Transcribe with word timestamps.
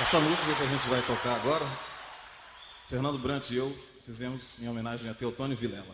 Essa 0.00 0.18
música 0.18 0.52
que 0.54 0.62
a 0.62 0.66
gente 0.66 0.88
vai 0.88 1.00
tocar 1.02 1.36
agora, 1.36 1.64
Fernando 2.90 3.16
Brant 3.16 3.48
e 3.50 3.56
eu 3.56 3.74
fizemos 4.04 4.60
em 4.60 4.68
homenagem 4.68 5.08
a 5.08 5.14
Teotônio 5.14 5.56
Vilela. 5.56 5.84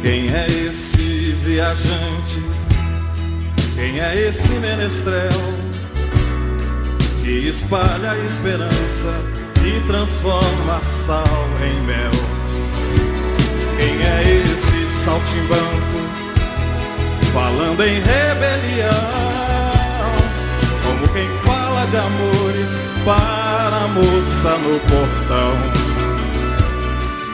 Quem 0.00 0.34
é 0.34 0.46
esse 0.46 1.32
viajante? 1.44 2.40
Quem 3.74 4.00
é 4.00 4.28
esse 4.28 4.48
menestrel 4.48 5.30
que 7.22 7.48
espalha 7.48 8.12
a 8.12 8.18
esperança 8.18 9.35
transforma 9.80 10.80
sal 10.82 11.48
em 11.62 11.80
mel? 11.86 12.10
Quem 13.76 14.02
é 14.02 14.42
esse 14.42 15.04
saltimbanco 15.04 16.00
falando 17.32 17.82
em 17.82 17.94
rebelião? 17.94 18.90
Como 20.82 21.08
quem 21.08 21.28
fala 21.44 21.86
de 21.86 21.96
amores 21.96 22.70
para 23.04 23.84
a 23.84 23.88
moça 23.88 24.58
no 24.58 24.80
portão? 24.80 25.52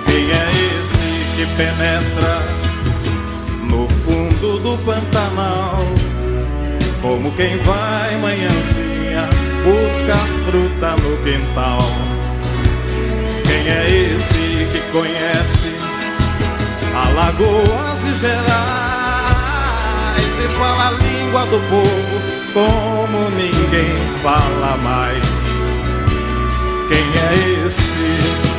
Quem 0.07 0.31
é 0.31 0.51
esse 0.51 1.03
que 1.37 1.47
penetra 1.57 2.63
no 3.73 3.89
fundo 3.89 4.59
do 4.59 4.77
Pantanal. 4.85 5.79
Como 7.01 7.33
quem 7.33 7.57
vai 7.63 8.17
manhãzinha 8.19 9.27
buscar 9.65 10.27
fruta 10.47 10.91
no 11.03 11.17
quintal. 11.25 12.02
Quem 13.63 13.71
é 13.71 13.89
esse 13.89 14.67
que 14.73 14.81
conhece 14.91 15.71
Alagoas 16.97 18.05
e 18.11 18.15
Gerais 18.15 18.43
e 20.45 20.49
fala 20.59 20.89
a 20.89 20.91
língua 20.91 21.47
do 21.47 21.61
povo 21.71 22.21
como 22.53 23.31
ninguém 23.31 23.95
fala 24.21 24.77
mais? 24.79 25.29
Quem 26.89 27.07
é 27.07 27.65
esse? 27.65 28.52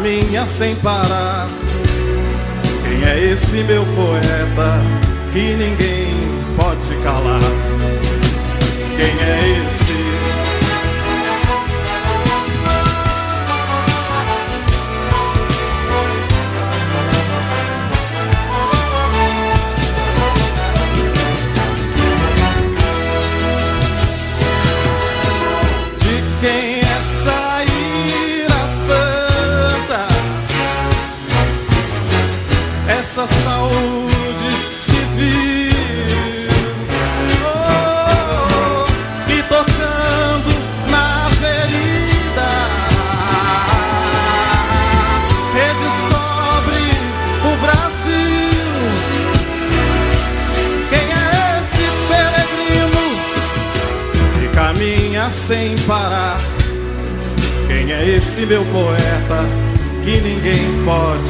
Caminha 0.00 0.46
sem 0.46 0.74
parar? 0.76 1.46
Quem 2.82 3.06
é 3.06 3.32
esse 3.32 3.62
meu 3.64 3.84
poeta 3.84 4.80
que 5.30 5.56
ninguém 5.56 6.08
pode 6.56 7.02
calar? 7.04 7.59
Esse 58.40 58.46
meu 58.46 58.64
poeta 58.64 59.44
que 60.02 60.18
ninguém 60.22 60.82
pode 60.86 61.29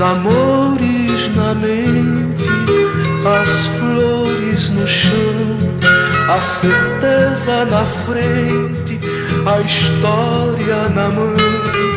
amores 0.00 1.34
na 1.36 1.54
mente, 1.54 2.48
as 3.24 3.66
flores 3.78 4.70
no 4.70 4.86
chão, 4.86 5.56
a 6.28 6.36
certeza 6.36 7.64
na 7.66 7.84
frente, 7.84 8.98
a 9.46 9.60
história 9.60 10.88
na 10.94 11.08
mão. 11.08 11.89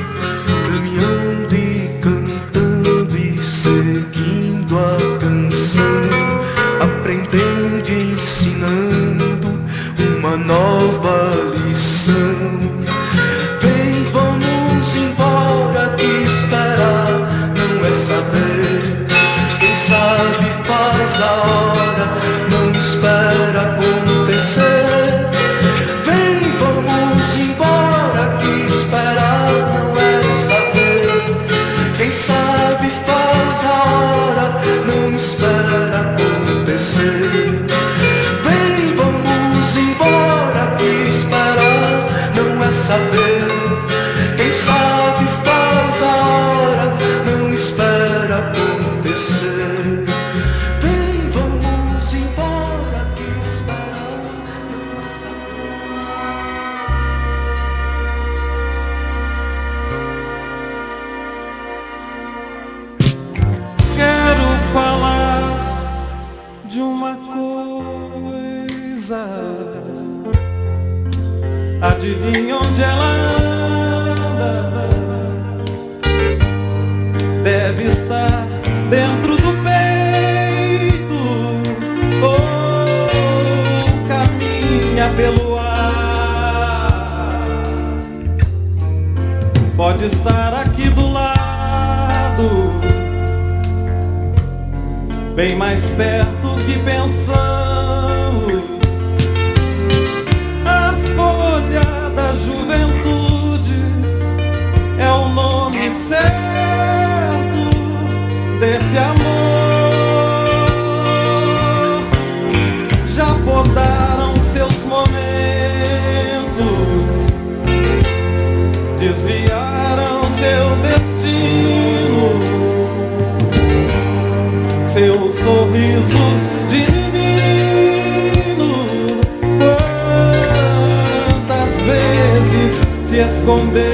esconder. 133.43 133.92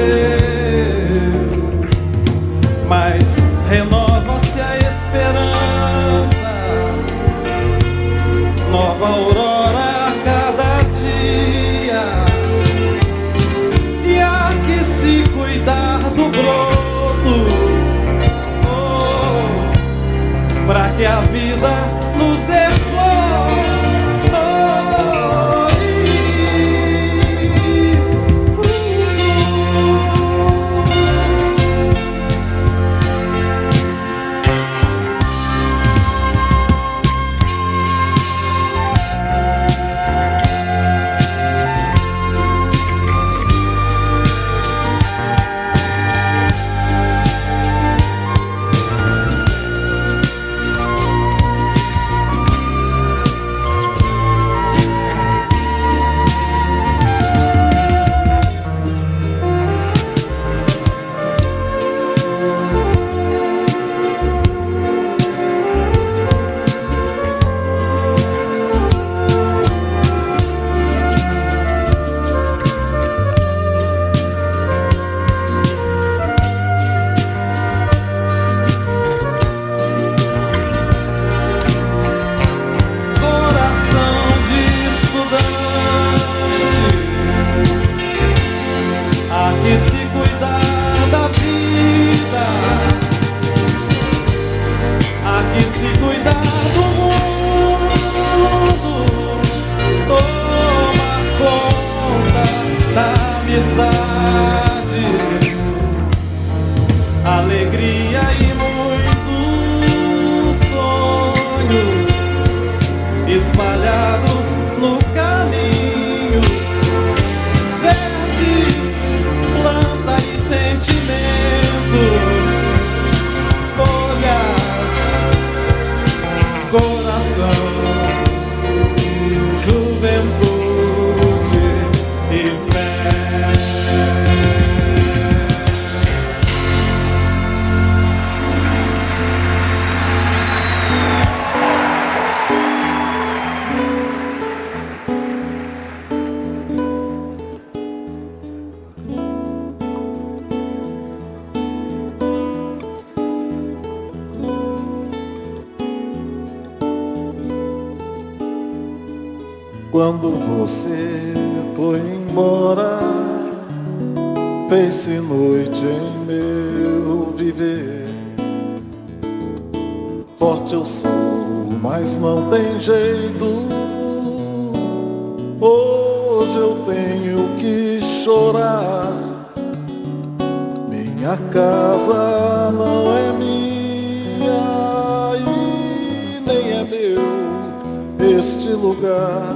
neste 188.40 188.70
lugar 188.70 189.54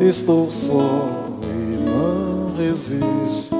estou 0.00 0.48
só 0.48 1.08
e 1.42 1.80
não 1.80 2.54
resisto. 2.56 3.56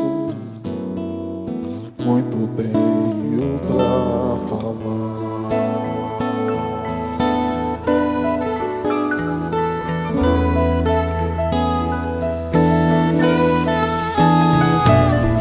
Muito 2.05 2.49
tenho 2.55 3.59
pra 3.67 4.37
falar. 4.49 5.03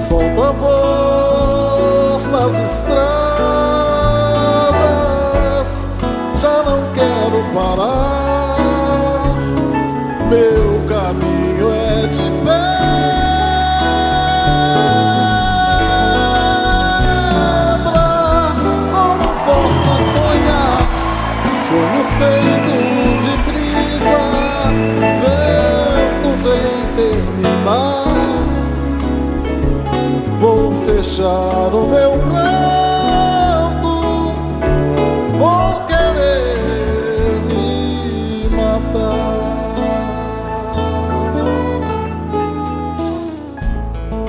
Solta 0.08 0.50
a 0.50 0.52
voz 0.52 2.28
nas 2.28 2.54
estrelas. 2.54 2.81
calar 31.62 31.76
o 31.76 31.88
meu 31.88 32.12
pranto, 32.14 33.94
vou 35.38 35.86
querer 35.86 37.40
me 37.48 38.50
matar. 38.56 39.72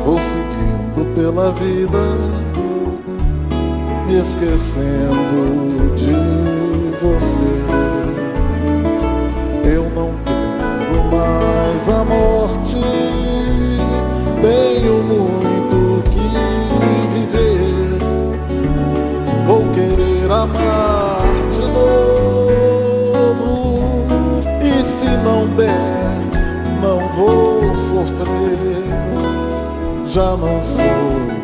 Vou 0.05 0.19
seguindo 0.21 1.15
pela 1.15 1.53
vida, 1.53 2.05
me 4.07 4.19
esquecendo 4.19 5.95
de 5.97 6.52
amar 20.33 21.23
de 21.53 21.69
novo. 21.69 22.55
E 24.63 24.83
se 24.83 25.11
não 25.25 25.47
der, 25.57 26.21
não 26.81 27.09
vou 27.11 27.77
sofrer, 27.77 28.83
já 30.07 30.37
não 30.37 30.63
sou. 30.63 31.42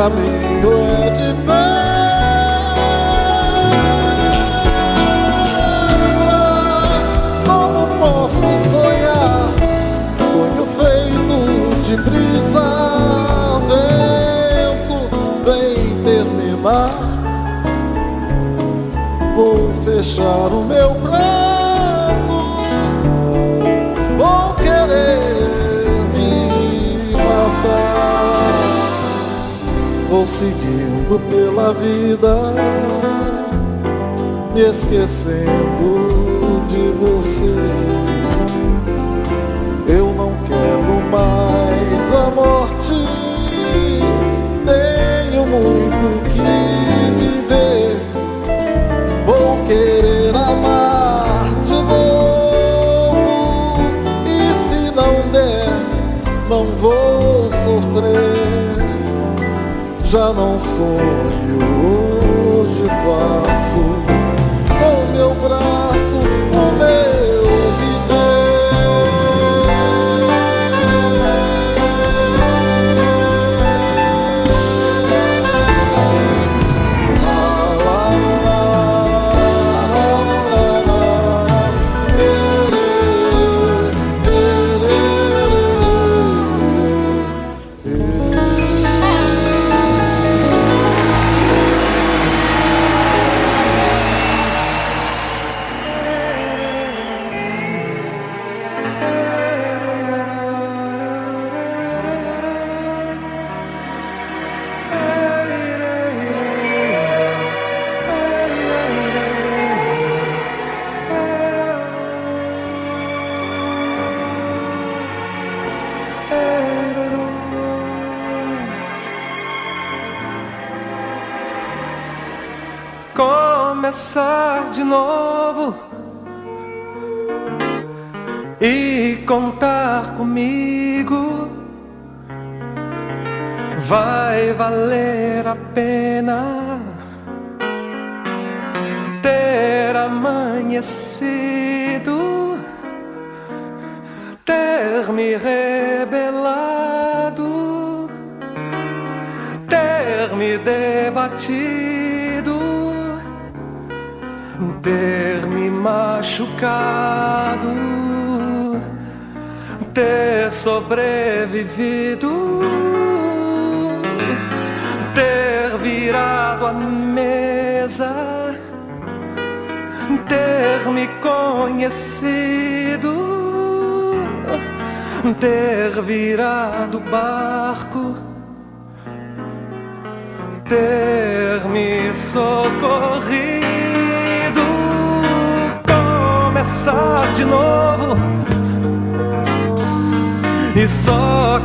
tell 0.00 0.12
é 0.12 1.10
de 1.10 1.28
to. 1.44 1.60
Como 7.44 7.86
posso 7.98 8.48
sonhar? 8.70 9.48
Sonho 10.32 10.64
feito 10.78 11.36
de 11.84 11.96
brisa, 11.96 12.68
vento 13.68 14.98
vem 15.44 16.02
terminar. 16.02 16.94
Vou 19.36 19.70
fechar 19.84 20.48
o 20.48 20.64
meu 20.64 20.94
braço. 20.94 21.39
Vou 30.10 30.26
seguindo 30.26 31.18
pela 31.30 31.72
vida, 31.72 32.52
me 34.52 34.60
esquecendo 34.60 36.60
de 36.66 36.90
você. 36.98 37.54
Eu 39.86 40.12
não 40.12 40.34
quero 40.48 41.00
mais 41.12 42.12
a 42.12 42.28
morte, 42.32 43.06
tenho 44.66 45.46
muito 45.46 46.20
que 46.28 46.69
Já 60.10 60.32
não 60.32 60.58
sonho, 60.58 61.58
hoje 62.58 62.82
faço 62.82 63.78
com 64.76 65.12
meu 65.12 65.32
braço 65.36 66.09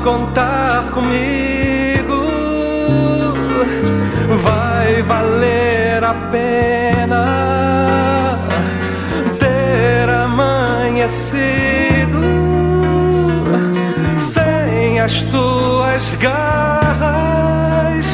contar 0.05 0.91
comigo. 0.93 2.23
Vai 4.43 5.01
valer 5.01 6.03
a 6.03 6.13
pena 6.31 8.37
ter 9.39 10.07
amanhecido 10.07 12.21
sem 14.19 14.99
as 14.99 15.23
tuas 15.23 16.13
garras, 16.15 18.05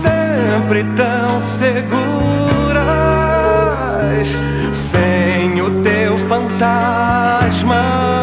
sempre 0.00 0.84
tão 0.96 1.40
seguras, 1.40 2.86
sem 4.72 5.60
o 5.60 5.82
teu 5.82 6.16
fantasma, 6.28 8.15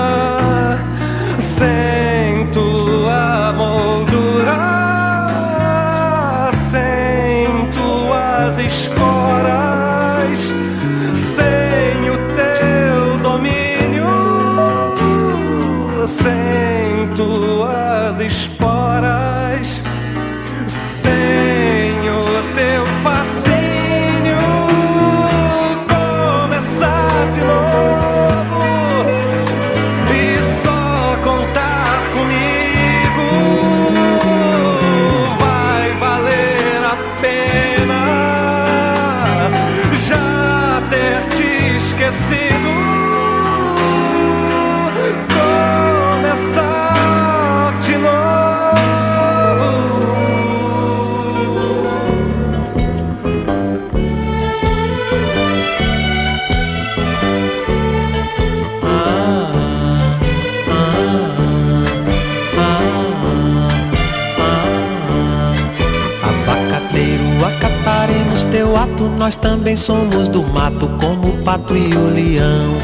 nós 69.23 69.37
também 69.37 69.77
somos 69.77 70.27
do 70.27 70.43
mato, 70.43 70.85
como 70.99 71.29
o 71.29 71.43
pato 71.43 71.77
e 71.77 71.95
o 71.95 72.09
leão. 72.09 72.77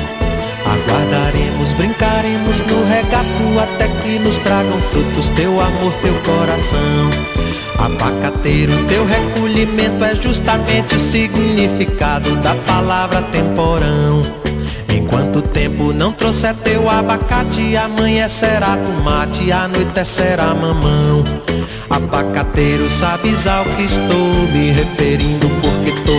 Aguardaremos, 0.66 1.74
brincaremos 1.74 2.62
no 2.62 2.88
regato, 2.88 3.60
até 3.62 3.90
que 4.02 4.18
nos 4.20 4.40
tragam 4.40 4.80
frutos 4.84 5.28
teu 5.28 5.60
amor, 5.60 5.92
teu 6.02 6.14
coração. 6.22 7.10
Abacateiro, 7.78 8.72
teu 8.88 9.06
recolhimento 9.06 10.02
é 10.06 10.16
justamente 10.16 10.96
o 10.96 11.00
significado 11.00 12.34
da 12.38 12.56
palavra 12.56 13.22
temporão. 13.24 14.22
Enquanto 14.88 15.40
o 15.40 15.42
tempo 15.42 15.92
não 15.92 16.14
trouxer 16.14 16.56
teu 16.64 16.90
abacate, 16.90 17.76
amanhã 17.76 18.30
será 18.30 18.78
tomate, 18.78 19.52
anoitecerá 19.52 20.54
mamão. 20.54 21.22
Abacateiro, 21.90 22.90
sabes 22.90 23.46
ao 23.48 23.66
que 23.66 23.84
estou 23.84 24.48
me 24.54 24.72
referindo, 24.72 25.50
porque 25.62 25.92
todo 26.06 26.19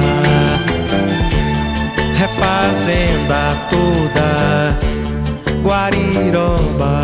refazenda 2.21 3.57
toda, 3.71 4.77
Guariroba. 5.63 7.01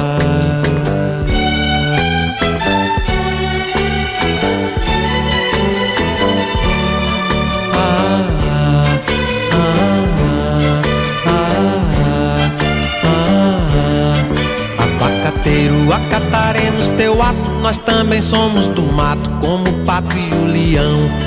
acataremos 15.93 16.89
teu 16.89 17.21
ato, 17.21 17.49
nós 17.61 17.77
também 17.79 18.21
somos 18.21 18.67
do 18.67 18.83
mato, 18.83 19.29
como 19.41 19.67
o 19.67 19.85
pato 19.85 20.15
e 20.15 20.35
o 20.35 20.45
leão. 20.45 21.26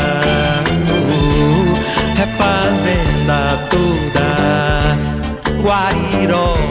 refazenda 2.61 3.67
toda, 3.69 4.95
Guariroba. 5.61 6.70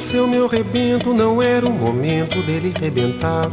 nasceu 0.00 0.26
meu 0.26 0.46
rebento, 0.46 1.12
não 1.12 1.42
era 1.42 1.66
o 1.66 1.70
momento 1.70 2.40
dele 2.46 2.72
rebentar. 2.80 3.44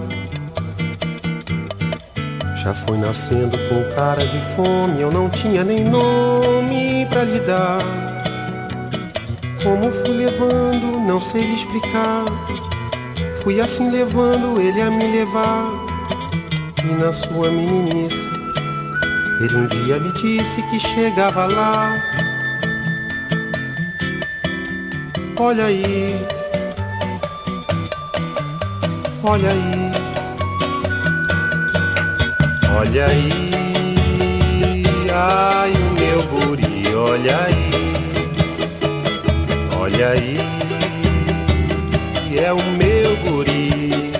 Já 2.55 2.73
foi 2.73 2.97
nascendo 2.97 3.57
com 3.67 3.83
cara 3.93 4.25
de 4.25 4.39
fome, 4.55 5.01
eu 5.01 5.12
não 5.12 5.29
tinha 5.29 5.62
nem 5.65 5.83
nome 5.83 7.05
pra 7.10 7.25
lhe 7.25 7.41
dar. 7.41 7.79
Como 9.62 9.91
fui 9.91 10.15
levando, 10.15 10.97
não 11.05 11.19
sei 11.19 11.41
lhe 11.41 11.55
explicar. 11.55 12.23
Fui 13.43 13.60
assim 13.60 13.91
levando 13.91 14.57
ele 14.57 14.81
a 14.81 14.89
me 14.89 15.05
levar. 15.05 15.65
E 16.81 16.93
na 16.93 17.12
sua 17.12 17.51
meninice, 17.51 18.25
ele 19.41 19.53
um 19.53 19.67
dia 19.67 19.99
me 19.99 20.13
disse 20.13 20.62
que 20.69 20.79
chegava 20.79 21.45
lá. 21.45 21.93
Olha 25.39 25.65
aí, 25.65 26.37
olha 29.23 29.49
aí, 29.49 29.91
olha 32.77 33.06
aí, 33.08 33.51
ai 35.13 35.71
o 35.71 35.91
meu 35.99 36.23
guri, 36.27 36.93
olha 36.95 37.38
aí, 37.45 37.71
olha 39.80 40.10
aí, 40.10 40.39
é 42.38 42.53
o 42.53 42.63
meu 42.77 43.15
guri, 43.25 44.12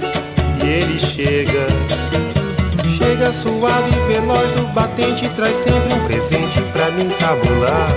e 0.64 0.68
ele 0.68 1.00
chega, 1.00 1.68
chega 2.98 3.32
suave 3.32 3.92
e 3.92 4.00
veloz 4.12 4.52
do 4.52 4.68
batente, 4.74 5.30
traz 5.30 5.58
sempre 5.58 5.94
um 5.94 6.06
presente 6.08 6.62
pra 6.74 6.90
me 6.92 7.04
encabular 7.04 7.88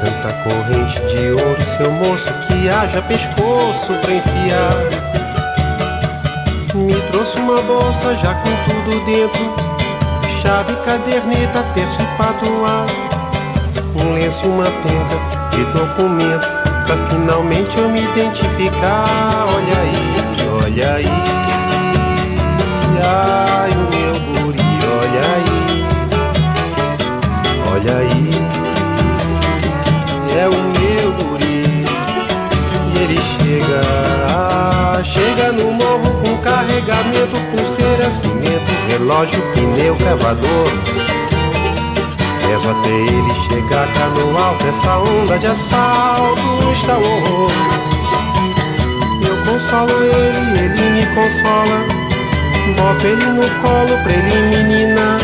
tanta 0.00 0.32
corrente 0.42 1.00
de 1.12 1.30
ouro, 1.30 1.62
seu 1.62 1.90
moço, 1.90 2.32
que 2.46 2.49
haja 2.68 3.00
pescoço 3.02 3.92
pra 4.00 4.12
enfiar. 4.12 4.76
Me 6.74 6.94
trouxe 7.10 7.38
uma 7.38 7.60
bolsa 7.62 8.14
já 8.16 8.34
com 8.34 8.50
tudo 8.64 9.04
dentro, 9.04 9.52
chave, 10.42 10.74
caderneta, 10.84 11.62
terço 11.74 12.02
e 12.02 12.06
patuá. 12.16 12.86
Um 13.94 14.14
lenço 14.14 14.46
uma 14.48 14.64
penca 14.64 15.18
de 15.50 15.64
documento, 15.72 16.48
pra 16.86 16.96
finalmente 17.08 17.78
eu 17.78 17.88
me 17.88 18.02
identificar. 18.02 19.46
Olha 19.54 19.78
aí, 19.78 20.16
olha 20.64 20.94
aí, 20.94 21.10
ai 23.02 23.70
o 23.70 23.74
meu 23.94 24.14
guri, 24.42 24.70
olha 25.00 25.24
aí, 25.34 25.58
olha 27.72 27.96
aí 27.96 28.60
é 30.40 30.48
o 30.48 30.52
meu 30.52 30.89
ele 33.00 33.18
chega, 33.18 35.02
chega 35.02 35.52
no 35.52 35.72
morro 35.72 36.20
com 36.22 36.36
carregamento, 36.38 37.40
pulseira, 37.50 38.10
cimento, 38.10 38.70
relógio, 38.88 39.40
pneu, 39.54 39.94
gravador. 39.96 40.68
Levo 42.46 42.70
até 42.70 42.90
ele 42.90 43.32
chegar 43.48 43.86
cá 43.94 44.06
no 44.08 44.38
alto, 44.38 44.66
essa 44.66 44.98
onda 44.98 45.38
de 45.38 45.46
assalto 45.46 46.72
está 46.72 46.98
o 46.98 47.02
horror. 47.02 47.50
Eu 49.26 49.36
consolo 49.50 49.92
ele, 50.02 50.58
ele 50.58 50.90
me 50.90 51.06
consola. 51.14 52.00
Boto 52.76 53.06
ele 53.06 53.24
no 53.24 53.48
colo 53.62 54.02
pra 54.02 54.12
ele 54.12 54.56
menina. 54.56 55.16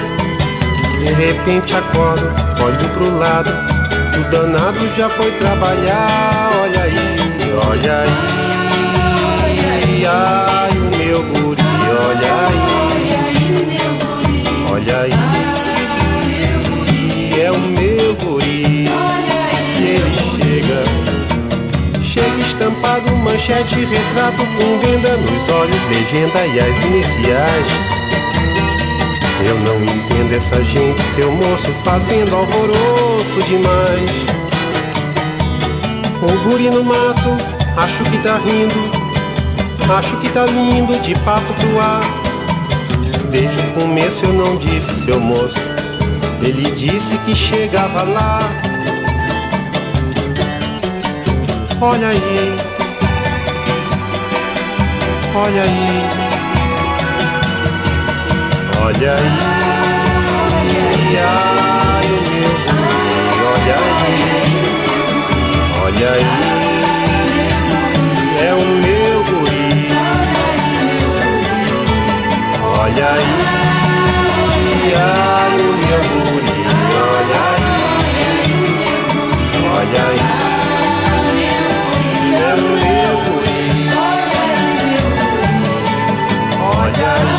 De 0.98 1.12
repente 1.12 1.74
acordo, 1.76 2.26
olho 2.62 2.88
pro 2.90 3.18
lado 3.18 3.76
o 4.18 4.24
danado 4.30 4.78
já 4.96 5.10
foi 5.10 5.30
trabalhar, 5.32 6.50
olha 6.62 6.85
olha 7.68 7.98
aí. 8.00 8.10
Ai, 10.08 10.70
o 10.70 10.84
meu 10.96 11.22
guri, 11.24 11.62
olha 12.08 12.32
aí. 12.46 12.60
Olha 14.72 14.96
aí. 15.00 15.12
É 17.40 17.50
o 17.50 17.58
meu 17.58 18.14
guri. 18.16 18.88
E 19.78 19.82
ele 19.82 20.18
chega. 20.36 20.80
Chega 22.02 22.40
estampado, 22.40 23.14
manchete, 23.16 23.84
retrato 23.84 24.46
com 24.56 24.78
venda 24.78 25.16
nos 25.16 25.48
olhos, 25.48 25.82
legenda 25.90 26.46
e 26.46 26.60
as 26.60 26.76
iniciais. 26.86 27.68
Eu 29.44 29.58
não 29.60 29.82
entendo 29.84 30.32
essa 30.34 30.62
gente, 30.64 31.00
seu 31.14 31.30
moço, 31.30 31.70
fazendo 31.84 32.34
alvoroço 32.34 33.42
demais. 33.46 34.10
O 36.22 36.48
guri 36.48 36.70
no 36.70 36.82
mato, 36.82 37.36
acho 37.76 38.04
que 38.04 38.18
tá 38.18 38.38
rindo, 38.38 38.90
acho 39.96 40.16
que 40.16 40.28
tá 40.30 40.46
lindo 40.46 40.98
de 41.00 41.14
papo 41.20 41.52
pro 41.54 41.80
ar. 41.80 42.00
Desde 43.30 43.58
o 43.60 43.72
começo 43.72 44.24
eu 44.24 44.32
não 44.32 44.56
disse, 44.56 44.94
seu 44.94 45.20
moço, 45.20 45.60
ele 46.42 46.70
disse 46.72 47.18
que 47.18 47.34
chegava 47.34 48.02
lá. 48.02 48.40
Olha 51.80 52.08
aí, 52.08 52.56
olha 55.34 55.62
aí. 55.62 56.36
Olha 58.86 59.14
aí, 59.14 59.18
ai 61.18 62.06
o 62.06 62.20
meu 62.30 62.54
olha 63.50 63.76
aí, 63.76 64.24
olha 65.82 66.08
aí, 66.12 66.55
é 68.38 68.52
o 68.54 68.64
meu 68.64 69.24
guri. 69.24 69.88
Olha 72.78 73.08
aí, 73.08 73.32
ai 74.94 75.56
o 75.58 75.72
meu 75.82 76.02
guri, 76.10 76.60
olha 77.14 77.40
aí, 77.52 77.70
olha 79.76 80.02
aí, 80.08 80.24
é 82.34 82.54
o 82.54 82.68
meu 82.82 83.14
guri. 83.24 83.64
Olha 86.60 87.10
aí. 87.12 87.35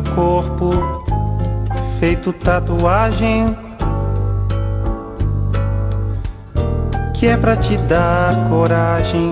Teu 0.00 0.14
corpo, 0.14 0.70
feito 1.98 2.32
tatuagem. 2.32 3.46
Que 7.14 7.26
é 7.26 7.36
pra 7.36 7.56
te 7.56 7.76
dar 7.76 8.48
coragem, 8.48 9.30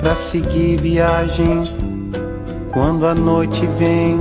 pra 0.00 0.14
seguir 0.14 0.80
viagem 0.80 1.64
quando 2.72 3.06
a 3.06 3.14
noite 3.14 3.66
vem. 3.78 4.18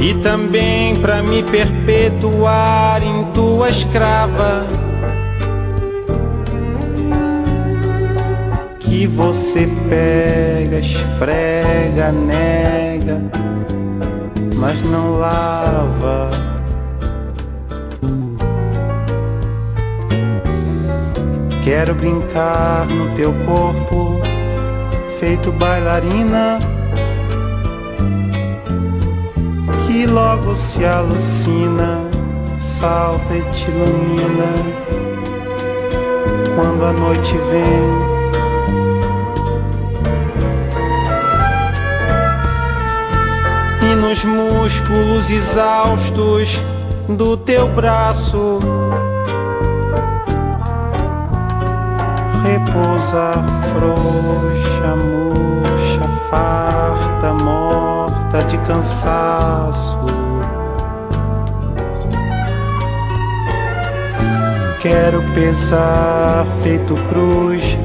E 0.00 0.14
também 0.22 0.94
pra 0.96 1.22
me 1.22 1.42
perpetuar 1.42 3.02
em 3.02 3.24
tua 3.32 3.68
escrava. 3.68 4.77
Que 8.98 9.06
você 9.06 9.68
pega, 9.88 10.80
esfrega, 10.80 12.10
nega, 12.10 13.22
mas 14.56 14.82
não 14.82 15.20
lava. 15.20 16.28
Quero 21.62 21.94
brincar 21.94 22.88
no 22.88 23.14
teu 23.14 23.32
corpo, 23.46 24.20
feito 25.20 25.52
bailarina, 25.52 26.58
que 29.86 30.06
logo 30.06 30.56
se 30.56 30.84
alucina, 30.84 32.00
salta 32.58 33.36
e 33.36 33.42
te 33.42 33.70
ilumina 33.70 34.54
quando 36.56 36.84
a 36.84 36.92
noite 36.94 37.38
vem. 37.52 38.17
Nos 44.00 44.24
músculos 44.24 45.28
exaustos 45.30 46.60
do 47.08 47.36
teu 47.36 47.68
braço 47.68 48.58
repousa 52.42 53.32
frouxa, 53.72 54.96
murcha, 54.96 56.08
farta, 56.30 57.44
morta 57.44 58.38
de 58.48 58.56
cansaço. 58.58 59.98
Quero 64.80 65.22
pesar 65.34 66.46
feito 66.62 66.94
cruz 67.10 67.78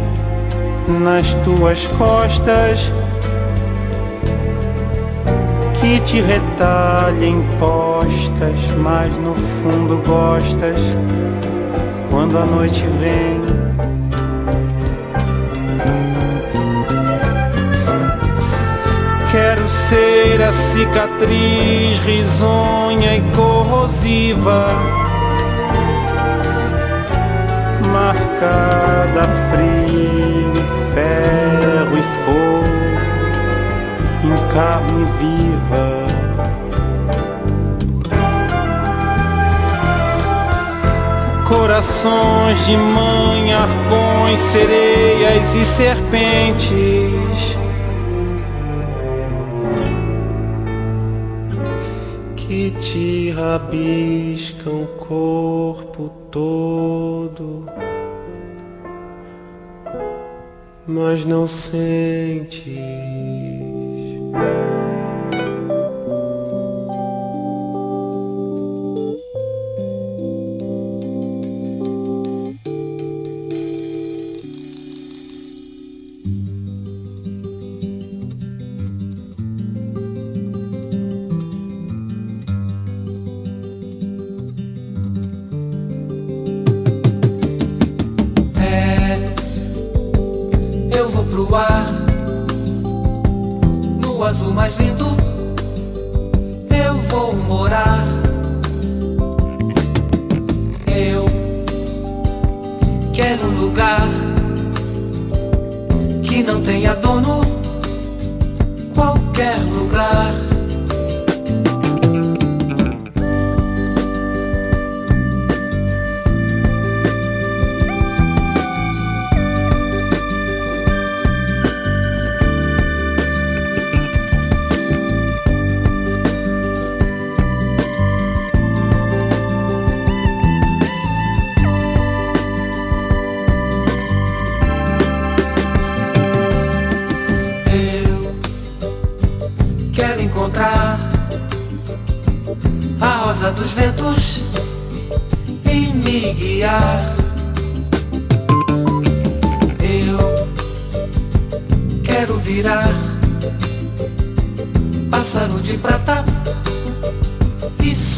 nas 0.87 1.33
tuas 1.33 1.87
costas 1.87 2.93
que 5.83 5.99
te 5.99 6.21
retalhem 6.21 7.45
postas, 7.59 8.57
mas 8.77 9.09
no 9.17 9.35
fundo 9.35 10.01
gostas 10.07 10.79
quando 12.09 12.37
a 12.37 12.45
noite 12.45 12.87
vem. 13.01 13.43
Quero 19.29 19.67
ser 19.67 20.41
a 20.41 20.53
cicatriz 20.53 21.99
risonha 22.05 23.17
e 23.17 23.21
corrosiva, 23.35 24.67
marcada 27.91 29.23
frio, 29.51 30.53
ferro 30.93 31.97
e 31.97 32.03
fogo 32.23 32.62
em 32.62 32.62
carne 34.53 35.05
viva. 35.17 36.03
Corações 41.47 42.65
de 42.65 42.77
mãe, 42.77 43.53
arpões, 43.53 44.39
sereias 44.39 45.55
e 45.55 45.65
serpentes 45.65 47.57
que 52.35 52.71
te 52.79 53.31
rabiscam 53.31 54.83
o 54.83 54.87
corpo 54.97 56.09
todo, 56.29 57.65
mas 60.87 61.25
não 61.25 61.47
sentes. 61.47 63.12
É, 64.43 64.72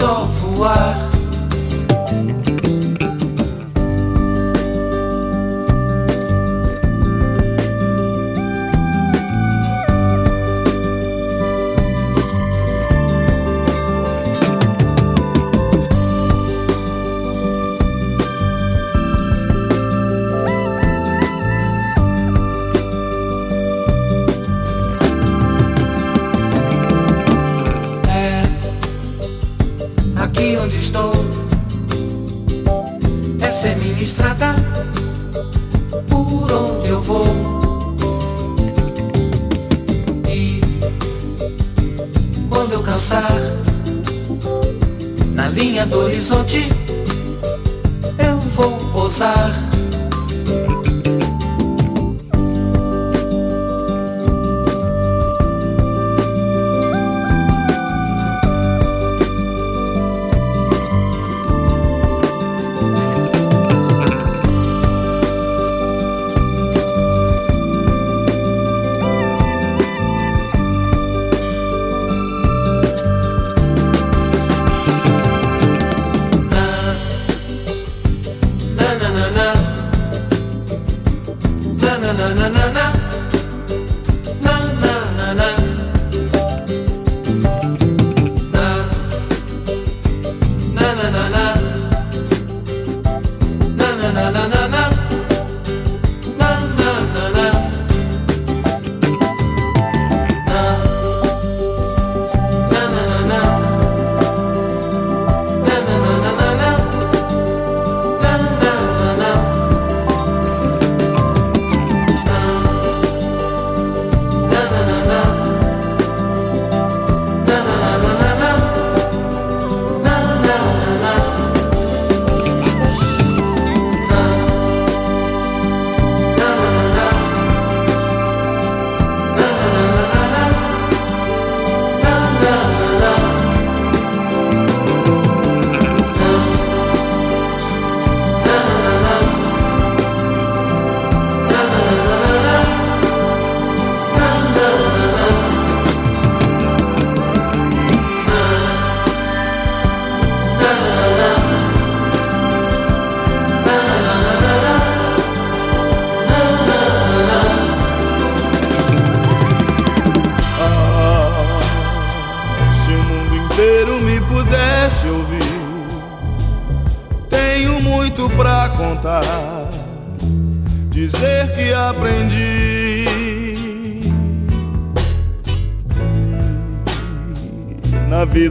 só 0.05 0.25
voar. 0.25 1.04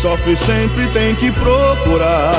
Sofre 0.00 0.36
sempre 0.36 0.86
tem 0.88 1.14
que 1.16 1.30
procurar, 1.32 2.32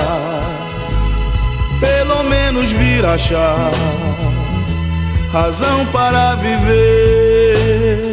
pelo 1.79 2.23
menos 2.23 2.69
vir 2.71 3.05
achar 3.05 3.71
razão 5.31 5.85
para 5.87 6.35
viver. 6.35 8.09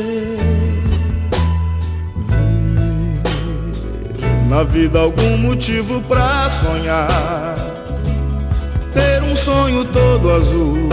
na 4.48 4.62
vida 4.62 5.00
algum 5.00 5.36
motivo 5.36 6.00
pra 6.02 6.48
sonhar, 6.48 7.56
ter 8.94 9.22
um 9.22 9.36
sonho 9.36 9.84
todo 9.84 10.30
azul, 10.30 10.88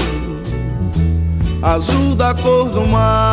azul 1.62 2.14
da 2.14 2.34
cor 2.34 2.70
do 2.70 2.86
mar. 2.88 3.33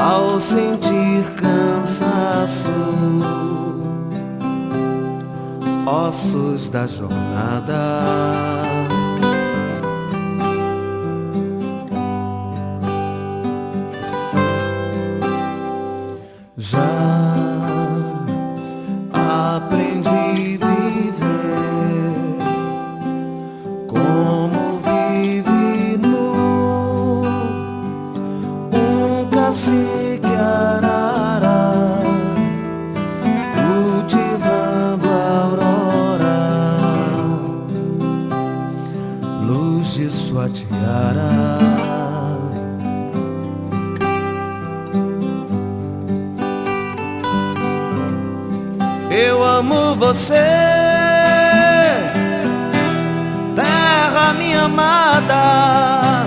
ao 0.00 0.40
sentir 0.40 1.24
cansaço, 1.36 2.70
ossos 5.86 6.70
da 6.70 6.86
jornada. 6.86 8.69
Você, 50.10 50.34
terra 53.54 54.32
minha 54.36 54.62
amada, 54.62 56.26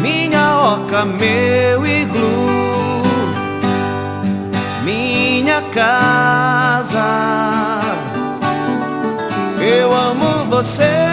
minha 0.00 0.74
oca, 0.74 1.04
meu 1.04 1.84
iglu, 1.84 3.02
minha 4.84 5.62
casa. 5.72 7.10
Eu 9.60 9.92
amo 9.92 10.44
você, 10.48 11.11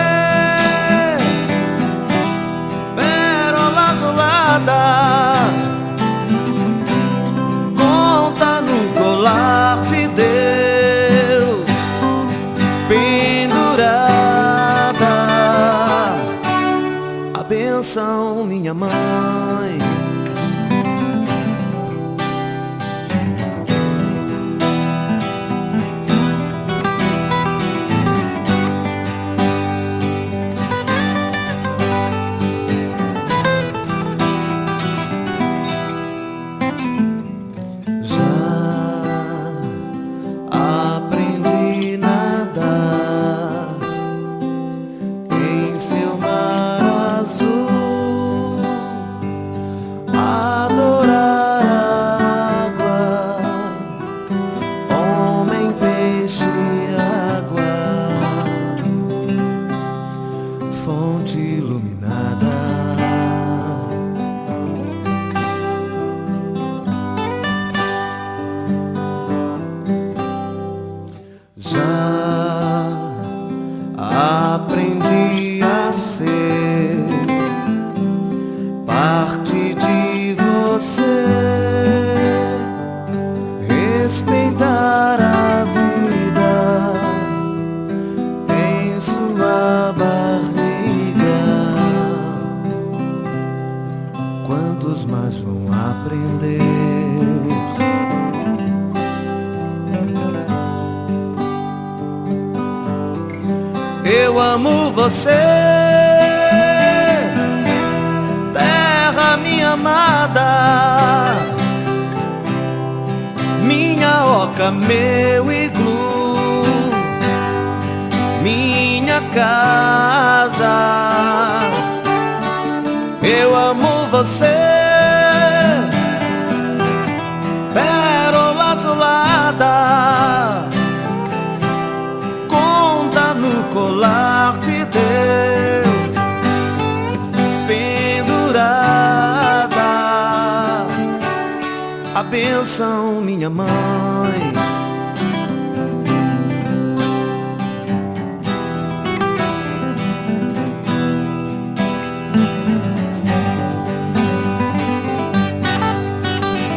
benção 142.80 143.20
minha 143.22 143.50
mãe. 143.50 143.68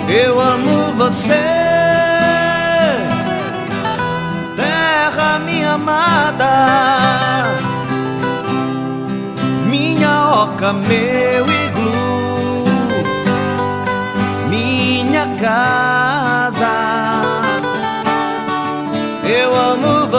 Eu 0.08 0.40
amo 0.40 0.92
você, 0.96 1.38
terra 4.56 5.38
minha 5.38 5.74
amada. 5.74 6.82
Toca 10.42 10.72
meu 10.72 11.44
iglu, 11.46 12.64
minha 14.48 15.26
casa. 15.40 15.91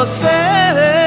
Você, 0.06 1.03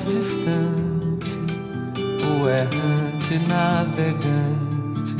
mais 0.00 0.06
distante, 0.06 1.38
o 2.24 2.48
errante 2.48 3.38
navegante, 3.48 5.16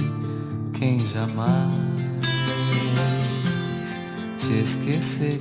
quem 0.72 1.06
jamais 1.06 1.68
te 4.38 4.60
esqueceria. 4.60 5.40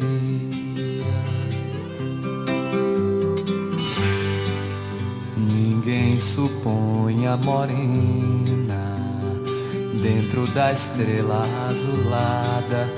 Ninguém 5.37 6.19
supõe 6.19 7.27
a 7.27 7.37
morena 7.37 8.97
dentro 10.01 10.47
da 10.47 10.71
estrela 10.73 11.43
azulada, 11.69 12.89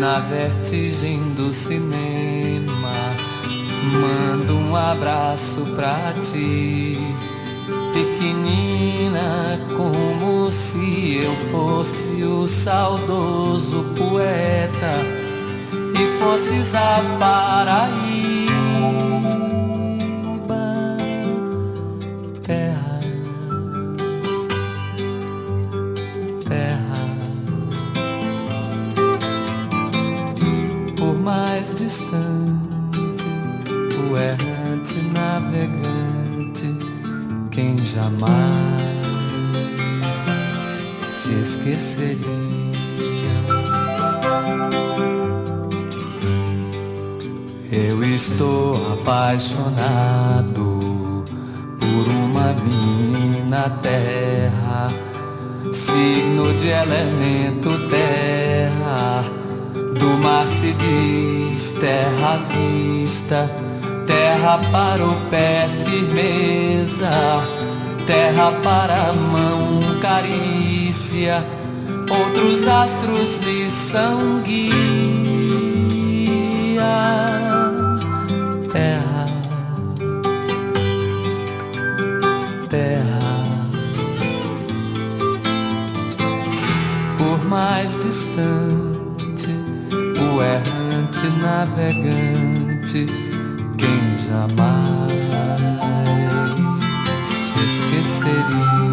na 0.00 0.20
vertigem 0.20 1.34
do 1.34 1.52
cinema. 1.52 2.33
Mando 3.92 4.56
um 4.56 4.74
abraço 4.74 5.66
pra 5.76 6.14
ti, 6.22 6.98
pequenina, 7.92 9.60
como 9.76 10.50
se 10.50 11.20
eu 11.22 11.34
fosse 11.50 12.22
o 12.22 12.48
saudoso 12.48 13.84
poeta 13.96 15.24
e 16.00 16.18
fosses 16.18 16.74
a 16.74 17.02
Paraíba. 17.18 18.54
terra, 22.42 23.00
terra, 26.46 27.04
por 30.96 31.14
mais 31.18 31.72
distante, 31.74 32.43
esqueceria. 41.64 42.18
Eu 47.72 48.04
estou 48.04 48.76
apaixonado 48.92 50.54
por 51.80 52.08
uma 52.08 52.52
menina 52.62 53.70
terra, 53.82 54.88
signo 55.72 56.52
de 56.58 56.68
elemento 56.68 57.70
terra, 57.88 59.24
do 59.98 60.22
mar 60.22 60.46
se 60.46 60.72
diz 60.74 61.72
terra 61.72 62.42
vista, 62.48 63.50
terra 64.06 64.60
para 64.70 65.04
o 65.04 65.14
pé 65.30 65.66
firmeza, 65.84 67.10
terra 68.06 68.52
para 68.62 69.08
a 69.08 69.12
mão 69.14 69.80
outros 72.08 72.68
astros 72.68 73.38
lhe 73.44 73.68
são 73.68 74.40
guia. 74.42 74.64
Terra, 78.70 79.26
terra, 82.68 83.44
por 87.18 87.44
mais 87.48 87.98
distante, 87.98 89.48
o 90.20 90.42
errante 90.42 91.26
navegante, 91.42 93.06
quem 93.76 94.16
jamais 94.16 95.12
te 97.52 97.64
esqueceria. 97.64 98.83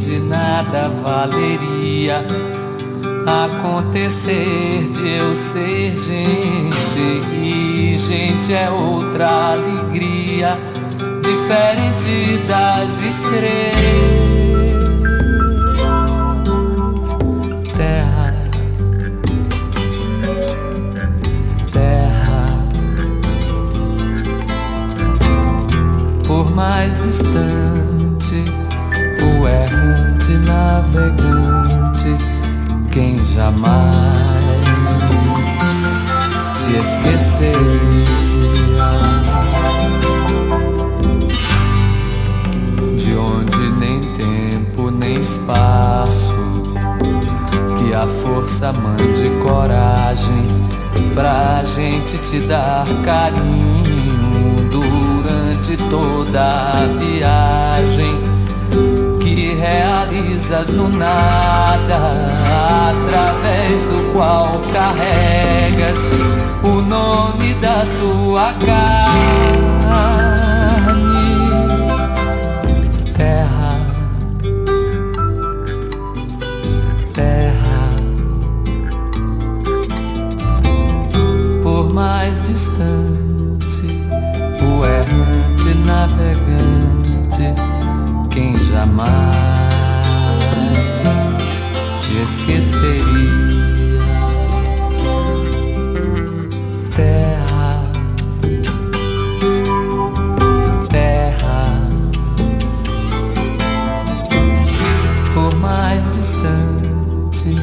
De 0.00 0.18
nada 0.20 0.88
valeria 1.02 2.24
acontecer 3.26 4.88
de 4.90 5.16
eu 5.16 5.34
ser 5.34 5.96
gente. 5.96 7.22
E 7.32 7.96
gente 7.98 8.54
é 8.54 8.70
outra 8.70 9.52
alegria 9.52 10.58
diferente 11.22 12.38
das 12.46 13.00
estrelas. 13.00 13.74
Terra, 17.76 18.34
terra, 21.72 22.68
por 26.26 26.54
mais 26.54 26.98
distante, 26.98 27.83
quem 32.90 33.18
jamais 33.34 34.16
te 36.56 36.78
esqueceria. 36.78 37.54
De 42.96 43.16
onde 43.16 43.70
nem 43.80 44.00
tempo 44.12 44.92
nem 44.92 45.20
espaço 45.20 46.32
que 47.76 47.92
a 47.92 48.06
força 48.06 48.72
mande 48.72 49.28
coragem 49.42 50.46
pra 51.14 51.62
gente 51.64 52.16
te 52.18 52.38
dar 52.46 52.86
carinho 53.04 54.70
durante 54.70 55.76
toda 55.90 56.40
a 56.40 56.86
viagem 57.00 58.34
realizas 59.64 60.70
no 60.70 60.90
nada, 60.90 61.96
através 62.90 63.86
do 63.86 64.12
qual 64.12 64.60
carregas 64.72 65.98
o 66.62 66.82
nome 66.82 67.54
da 67.54 67.86
tua 67.98 68.52
carne. 68.64 69.54
Terra, 73.16 73.80
terra, 77.14 77.90
por 81.62 81.92
mais 81.92 82.48
distante, 82.48 83.86
o 84.60 84.84
errante 84.84 85.74
navegante, 85.86 87.54
quem 88.30 88.56
jamais 88.64 89.43
te 92.44 92.58
esqueceria. 92.58 94.00
Terra, 96.94 97.82
terra. 100.88 101.80
por 105.34 105.54
mais 105.56 106.10
distante, 106.12 107.56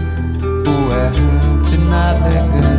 o 0.68 0.92
errante 0.92 1.78
navegante, 1.90 2.71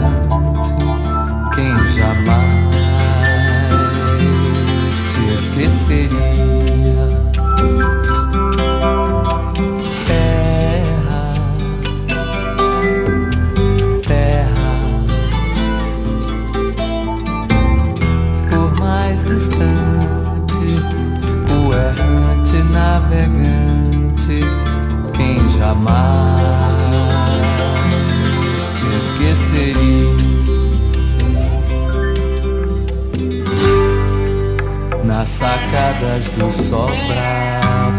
sacadas 36.03 36.31
dos 36.33 36.55
sobrados 36.55 37.93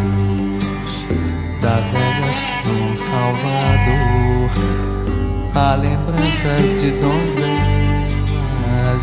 da 1.61 1.75
velha 1.75 2.33
São 2.63 2.97
Salvador, 2.97 4.49
há 5.55 5.75
lembranças 5.75 6.77
de 6.79 6.91
donzelas 6.91 7.45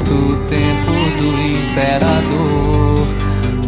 do 0.05 0.37
tempo 0.47 0.93
do 1.19 1.29
imperador. 1.41 3.07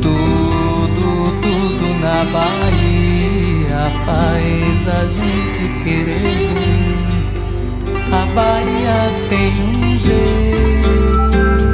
Tudo, 0.03 1.41
tudo 1.41 1.85
na 2.01 2.25
Bahia 2.31 3.91
faz 4.05 4.83
a 4.89 5.07
gente 5.09 5.63
querer 5.85 6.51
A 8.13 8.27
Bahia 8.35 8.99
tem 9.31 9.53
um 9.63 9.99
jeito 9.99 11.72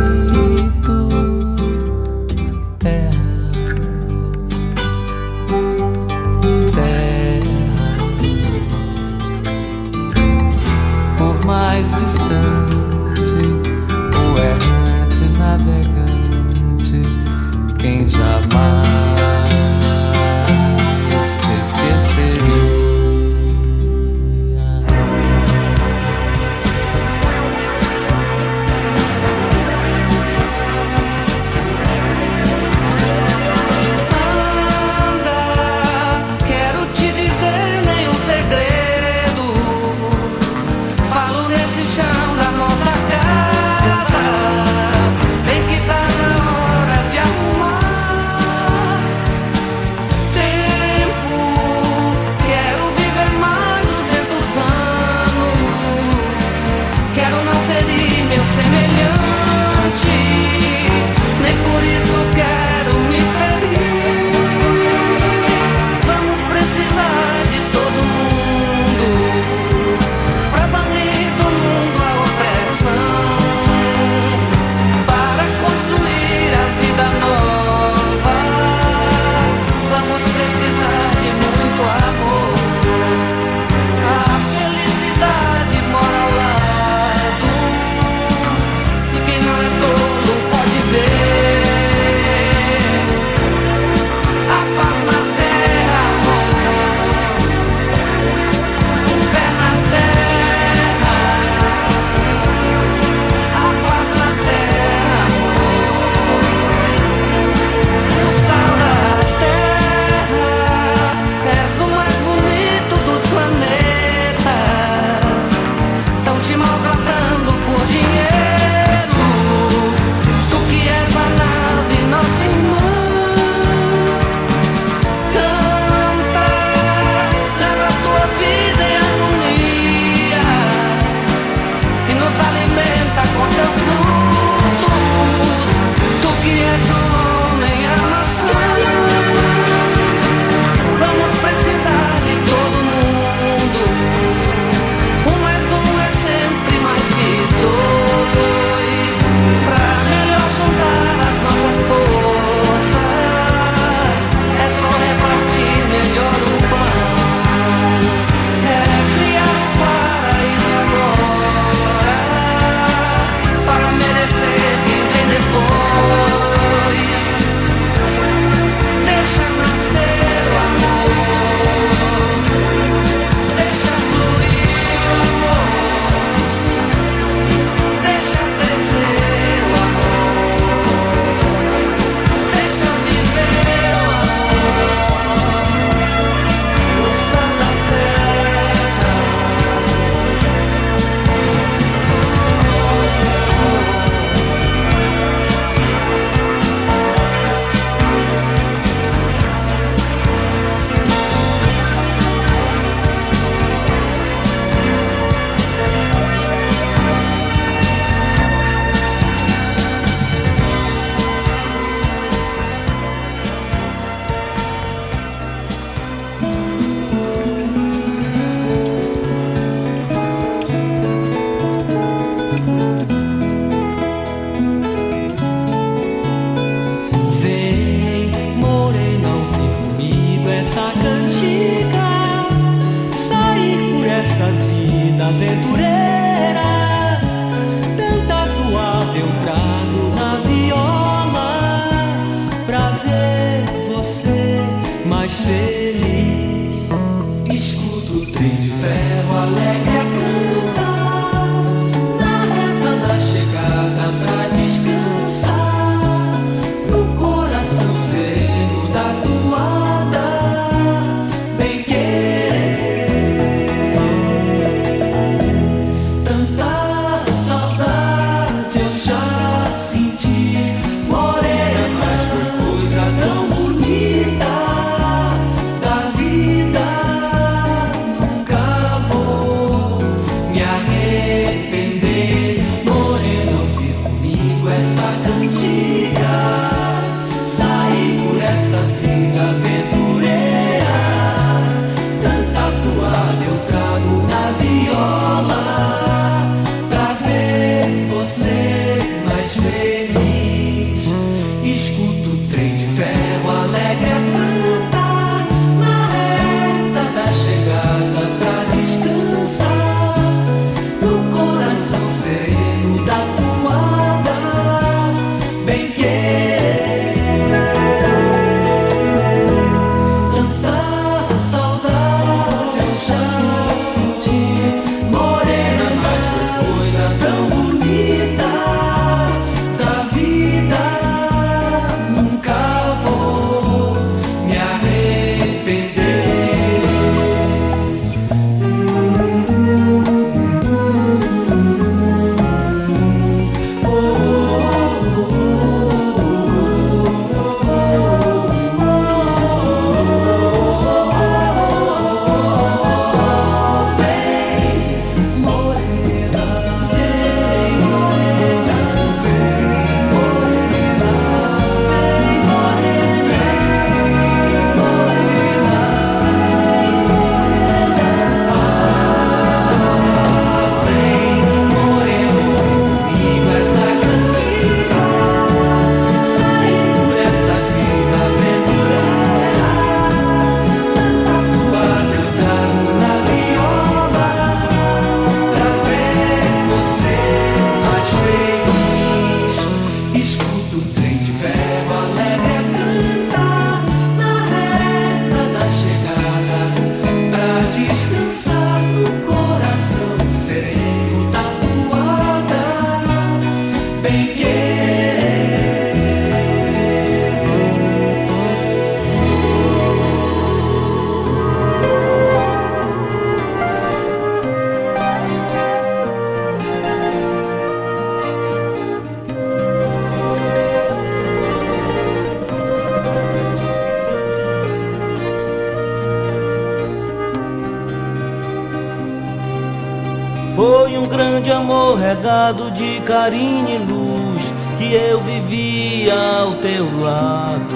de 432.52 433.00
carinho 433.02 433.68
e 433.68 433.76
luz 433.76 434.54
que 434.78 434.94
eu 434.94 435.20
vivia 435.20 436.14
ao 436.14 436.54
teu 436.54 436.98
lado, 436.98 437.74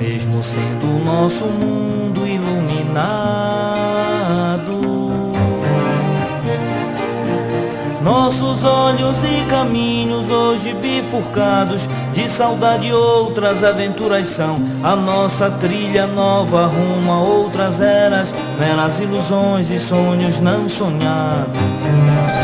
mesmo 0.00 0.42
sendo 0.42 0.86
o 0.86 1.04
nosso 1.04 1.44
mundo 1.44 2.26
iluminado. 2.26 3.58
Nossos 8.02 8.64
olhos 8.64 9.22
e 9.22 9.44
caminhos 9.50 10.30
hoje 10.30 10.72
bifurcados 10.72 11.86
De 12.14 12.26
saudade 12.30 12.90
outras 12.90 13.62
aventuras 13.62 14.28
são 14.28 14.56
A 14.82 14.96
nossa 14.96 15.50
trilha 15.50 16.06
nova 16.06 16.66
rumo 16.66 17.12
a 17.12 17.18
outras 17.18 17.82
eras 17.82 18.32
Meras 18.58 18.98
ilusões 18.98 19.70
e 19.70 19.78
sonhos 19.78 20.40
não 20.40 20.68
sonhados 20.68 22.37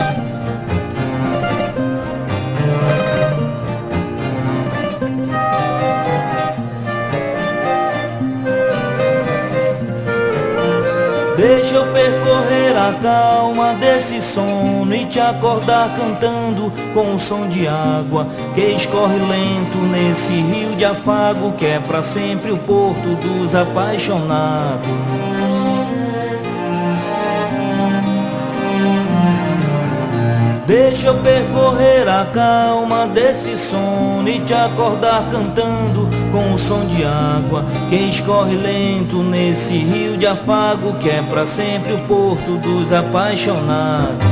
a 12.89 12.93
calma 12.93 13.73
desse 13.74 14.20
sono 14.20 14.94
e 14.94 15.06
te 15.06 15.19
acordar 15.19 15.97
cantando 15.97 16.70
com 16.93 17.12
um 17.12 17.19
som 17.19 17.48
de 17.48 17.66
água 17.66 18.27
que 18.55 18.61
escorre 18.61 19.16
lento 19.16 19.78
nesse 19.90 20.35
rio 20.35 20.77
de 20.77 20.85
afago 20.85 21.52
que 21.52 21.65
é 21.65 21.78
para 21.78 22.02
sempre 22.02 22.52
o 22.52 22.59
porto 22.59 23.15
dos 23.16 23.55
apaixonados. 23.55 24.86
Deixa 30.66 31.06
eu 31.06 31.19
percorrer 31.19 32.06
a 32.09 32.27
calma 32.27 33.06
desse 33.06 33.56
sono 33.56 34.28
e 34.28 34.40
te 34.40 34.52
acordar 34.52 35.31
cantando 35.31 36.09
o 36.55 36.59
som 36.59 36.86
de 36.86 37.05
água 37.05 37.64
que 37.90 37.97
escorre 37.97 38.55
lento 38.55 39.24
nesse 39.24 39.76
rio 39.76 40.16
de 40.16 40.24
afago 40.24 40.94
que 41.01 41.10
é 41.10 41.20
para 41.20 41.44
sempre 41.47 41.93
o 41.93 41.98
porto 42.02 42.56
dos 42.59 42.93
apaixonados. 42.93 44.24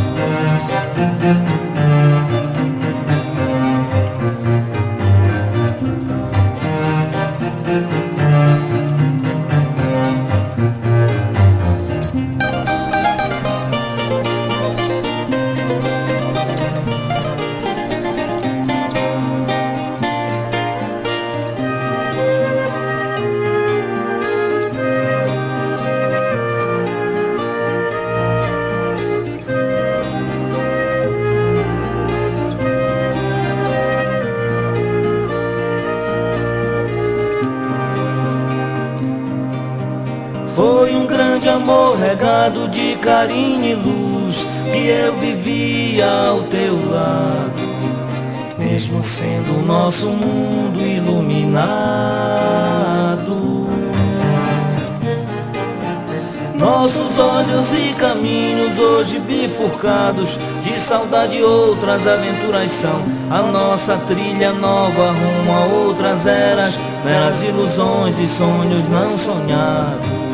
Regado 42.43 42.67
de 42.69 42.97
carinho 42.97 43.65
e 43.65 43.75
luz 43.75 44.45
que 44.73 44.89
eu 44.89 45.15
vivia 45.19 46.11
ao 46.29 46.43
teu 46.43 46.75
lado, 46.91 47.63
mesmo 48.59 49.01
sendo 49.01 49.61
o 49.61 49.63
nosso 49.65 50.09
mundo 50.09 50.81
iluminado. 50.81 51.63
Nossos 56.57 57.19
olhos 57.19 57.73
e 57.73 57.93
caminhos 57.95 58.79
hoje 58.79 59.19
bifurcados 59.19 60.39
De 60.63 60.73
saudade 60.73 61.43
outras 61.43 62.07
aventuras 62.07 62.71
são 62.71 63.03
A 63.29 63.43
nossa 63.43 63.97
trilha 64.07 64.53
nova 64.53 65.11
rumo 65.11 65.53
a 65.53 65.65
outras 65.65 66.25
eras 66.25 66.79
Meras 67.05 67.43
ilusões 67.43 68.17
e 68.21 68.29
sonhos 68.29 68.89
não 68.89 69.11
sonhados 69.11 70.32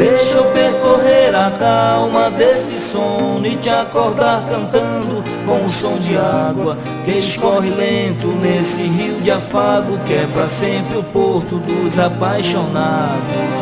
Deixa 0.00 0.38
eu 0.38 0.44
percorrer 0.44 1.34
a 1.34 1.50
calma 1.50 2.30
desse 2.30 2.72
sono 2.72 3.46
e 3.46 3.54
te 3.56 3.68
acordar 3.68 4.42
cantando 4.48 5.22
com 5.44 5.66
um 5.66 5.68
som 5.68 5.98
de 5.98 6.16
água 6.16 6.74
que 7.04 7.18
escorre 7.18 7.68
lento 7.68 8.28
nesse 8.28 8.80
rio 8.80 9.20
de 9.20 9.30
afago 9.30 9.98
que 10.06 10.14
é 10.14 10.26
para 10.26 10.48
sempre 10.48 10.96
o 10.96 11.02
porto 11.02 11.58
dos 11.58 11.98
apaixonados. 11.98 13.59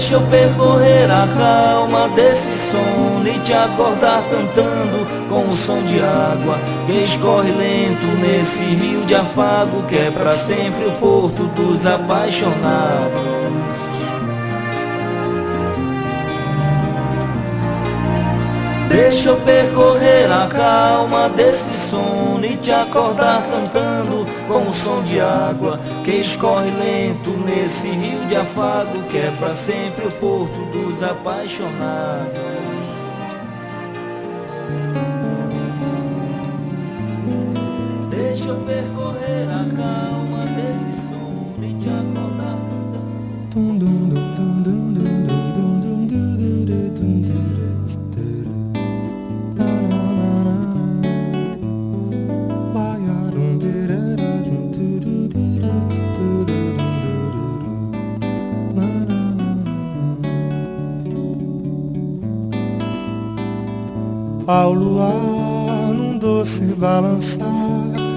Deixa 0.00 0.14
eu 0.14 0.22
percorrer 0.28 1.10
a 1.10 1.28
calma 1.28 2.08
desse 2.16 2.70
sono 2.70 3.28
e 3.28 3.38
te 3.40 3.52
acordar 3.52 4.24
cantando 4.30 5.06
com 5.28 5.46
o 5.46 5.52
som 5.52 5.82
de 5.82 6.00
água. 6.00 6.58
Que 6.86 7.04
escorre 7.04 7.52
lento 7.52 8.06
nesse 8.18 8.64
rio 8.64 9.04
de 9.04 9.14
afago 9.14 9.82
que 9.82 9.98
é 9.98 10.10
para 10.10 10.30
sempre 10.30 10.86
o 10.86 10.92
porto 10.92 11.42
dos 11.48 11.86
apaixonados. 11.86 13.20
Deixa 18.88 19.28
eu 19.28 19.36
percorrer 19.36 20.32
a 20.32 20.46
calma 20.46 21.28
desse 21.28 21.74
sono 21.74 22.42
e 22.42 22.56
te 22.56 22.72
acordar 22.72 23.46
cantando 23.50 23.89
com 24.48 24.68
o 24.68 24.72
som 24.72 25.02
de 25.02 25.20
água 25.20 25.78
que 26.04 26.12
escorre 26.12 26.70
lento 26.70 27.30
nesse 27.44 27.88
rio 27.88 28.26
de 28.26 28.36
afago 28.36 29.02
que 29.04 29.18
é 29.18 29.30
para 29.38 29.52
sempre 29.52 30.06
o 30.06 30.12
porto 30.12 30.60
dos 30.72 31.02
apaixonados. 31.02 32.49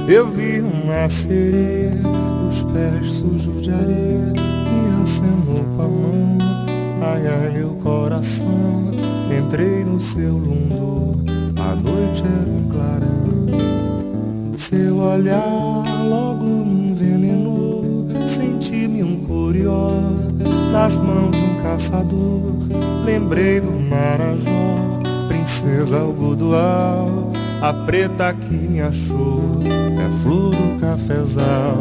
Eu 0.07 0.30
vi 0.30 0.61
uma 0.61 1.09
sereia, 1.09 1.91
os 2.47 2.63
pés 2.63 3.15
sujos 3.15 3.61
de 3.61 3.69
areia, 3.69 4.31
me 4.31 5.03
acenou 5.03 5.65
com 5.75 5.81
a 5.81 5.88
mão. 5.88 6.38
Ai, 7.01 7.27
ai, 7.27 7.51
meu 7.51 7.71
coração, 7.84 8.91
entrei 9.30 9.84
no 9.84 9.99
seu 9.99 10.31
lundo, 10.31 11.21
a 11.59 11.75
noite 11.75 12.23
era 12.23 12.49
um 12.49 12.69
clarão. 12.69 14.55
Seu 14.55 14.97
olhar 14.99 15.84
logo 16.07 16.45
me 16.45 16.91
envenenou, 16.91 18.07
senti-me 18.25 19.03
um 19.03 19.17
curió, 19.25 19.91
nas 20.71 20.95
mãos 20.95 21.35
um 21.35 21.61
caçador, 21.61 22.53
lembrei 23.03 23.59
do 23.59 23.69
Marajó 23.69 24.93
princesa 25.43 25.99
algodoal, 25.99 27.22
a 27.64 27.72
preta 27.72 28.34
que 28.34 28.53
me 28.53 28.81
achou, 28.81 29.41
é 29.65 30.22
flor 30.22 30.52
do 30.52 30.81
cafezal. 30.81 31.77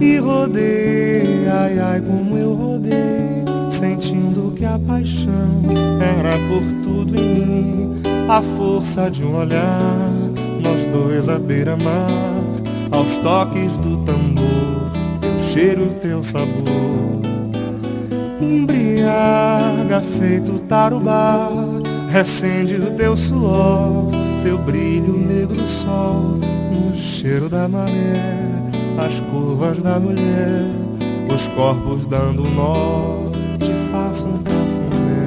E 0.00 0.16
rodei, 0.16 1.46
ai 1.46 1.78
ai 1.78 2.00
como 2.00 2.38
eu 2.38 2.54
rodei, 2.54 3.44
sentindo 3.70 4.54
que 4.56 4.64
a 4.64 4.78
paixão 4.78 5.60
era 6.00 6.30
por 6.48 6.62
tudo 6.82 7.20
em 7.20 7.34
mim, 7.34 8.02
a 8.30 8.40
força 8.40 9.10
de 9.10 9.22
um 9.22 9.36
olhar, 9.36 10.10
nós 10.62 10.86
dois 10.90 11.28
à 11.28 11.38
beira-mar, 11.38 12.08
aos 12.92 13.18
toques 13.18 13.76
do 13.76 13.98
tambor, 14.06 14.90
teu 15.20 15.38
cheiro, 15.38 15.86
teu 16.00 16.22
sabor. 16.22 17.20
Embriaga 18.40 20.00
feito 20.00 20.58
tarubá 20.60 21.50
Recende 22.16 22.76
o 22.76 22.90
teu 22.92 23.14
suor, 23.14 24.08
teu 24.46 24.58
brilho 24.58 25.12
negro 25.12 25.68
sol, 25.68 26.38
no 26.70 26.96
cheiro 26.96 27.48
da 27.48 27.66
maré, 27.66 28.22
as 28.96 29.18
curvas 29.28 29.82
da 29.82 29.98
mulher, 29.98 30.64
os 31.34 31.48
corpos 31.48 32.06
dando 32.06 32.48
nó, 32.50 33.28
te 33.58 33.72
faço 33.90 34.28
um 34.28 34.38
cafuné. 34.44 35.26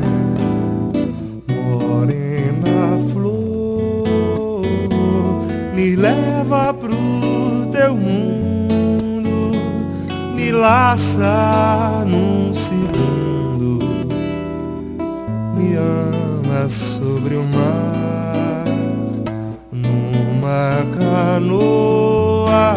Morena 1.52 2.98
flor, 3.12 4.62
me 5.76 5.98
leva 5.98 6.74
pro 6.74 6.96
teu 7.74 7.98
mundo, 7.98 9.52
me 10.34 10.50
laça 10.54 12.06
num 12.08 12.54
segundo, 12.54 13.80
me 15.58 15.76
ama 15.76 16.70
sobre 16.70 17.36
o 17.36 17.44
mar, 17.44 18.09
numa 20.50 20.86
canoa. 20.98 22.76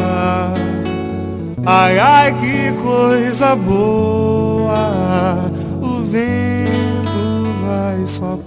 Ai, 1.65 1.99
ai, 1.99 2.35
que 2.35 2.73
coisa 2.83 3.57
boa, 3.57 5.51
o 5.81 6.03
vento 6.03 7.47
vai 7.65 8.07
soprando 8.07 8.42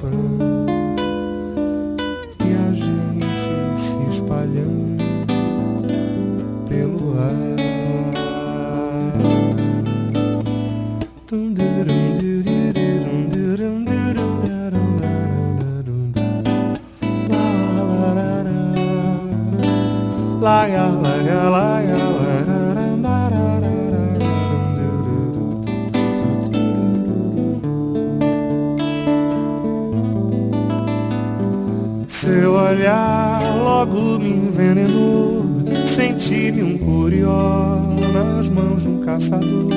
Seu 32.25 32.53
olhar 32.53 33.39
logo 33.63 34.17
me 34.17 34.31
envenenou 34.31 35.45
Senti-me 35.85 36.63
um 36.63 36.77
curió 36.79 37.83
nas 38.11 38.49
mãos 38.49 38.81
de 38.81 38.89
um 38.89 39.01
caçador. 39.01 39.69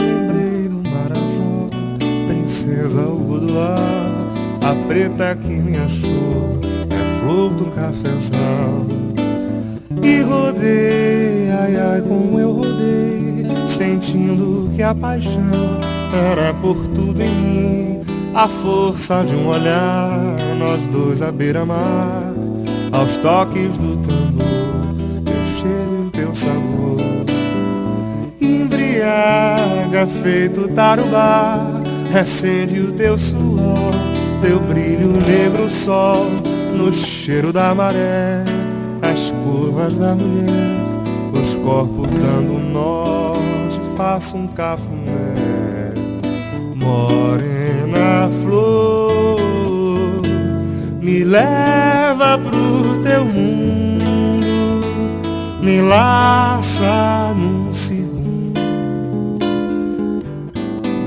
Lembrei 0.00 0.68
do 0.70 0.88
Marajó, 0.88 1.68
princesa 2.26 3.02
Uruá 3.02 3.76
A 4.64 4.74
preta 4.86 5.36
que 5.36 5.56
me 5.56 5.76
achou 5.76 6.58
é 6.88 7.20
flor 7.20 7.54
do 7.54 7.66
cafezal 7.66 8.87
rodei, 10.28 11.50
ai 11.50 11.76
ai 11.76 12.02
como 12.02 12.38
eu 12.38 12.52
rodei 12.52 13.46
Sentindo 13.66 14.70
que 14.74 14.82
a 14.82 14.94
paixão 14.94 15.78
era 16.12 16.52
por 16.54 16.76
tudo 16.88 17.22
em 17.22 17.34
mim. 17.34 18.00
A 18.34 18.48
força 18.48 19.22
de 19.24 19.34
um 19.34 19.46
olhar, 19.46 20.36
nós 20.58 20.86
dois 20.88 21.22
à 21.22 21.30
beira-mar. 21.30 22.34
Aos 22.90 23.16
toques 23.18 23.68
do 23.78 23.96
tambor, 23.98 25.24
teu 25.24 25.46
cheiro 25.56 26.10
teu 26.12 26.34
sabor. 26.34 26.98
Embriaga 28.40 30.06
feito 30.22 30.68
tarubá 30.68 31.82
Recende 32.12 32.80
o 32.80 32.92
teu 32.92 33.18
suor 33.18 33.92
Teu 34.42 34.60
brilho 34.60 35.12
negro 35.26 35.68
sol 35.68 36.26
No 36.72 36.92
cheiro 36.92 37.52
da 37.52 37.74
maré 37.74 38.47
curvas 39.78 39.98
da 39.98 40.14
mulher 40.14 40.76
Os 41.32 41.54
corpos 41.56 42.08
dando 42.08 42.58
nó 42.72 43.34
Te 43.70 43.80
faço 43.96 44.36
um 44.36 44.46
cafuné. 44.48 45.94
Morena 46.74 48.28
flor 48.42 50.22
Me 51.00 51.24
leva 51.24 52.38
pro 52.38 53.02
teu 53.02 53.24
mundo 53.24 54.04
Me 55.62 55.80
laça 55.80 57.34
num 57.36 57.72
segundo. 57.72 58.60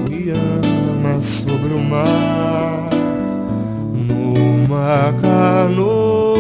Me 0.10 0.31
ama 0.31 1.22
sobre 1.22 1.73
o 1.73 1.80
mar 1.80 2.89
Numa 3.93 5.14
canoa 5.22 6.31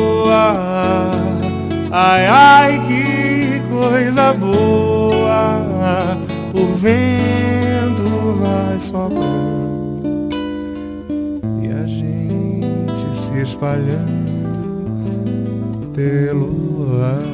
Ai, 1.93 2.25
ai, 2.25 2.79
que 2.87 3.61
coisa 3.69 4.33
boa. 4.33 6.17
O 6.53 6.75
vento 6.75 8.37
vai 8.39 8.79
soprando 8.79 10.29
E 11.61 11.67
a 11.67 11.85
gente 11.87 13.15
se 13.15 13.41
espalhando 13.41 14.01
pelo 15.93 17.01
ar 17.03 17.30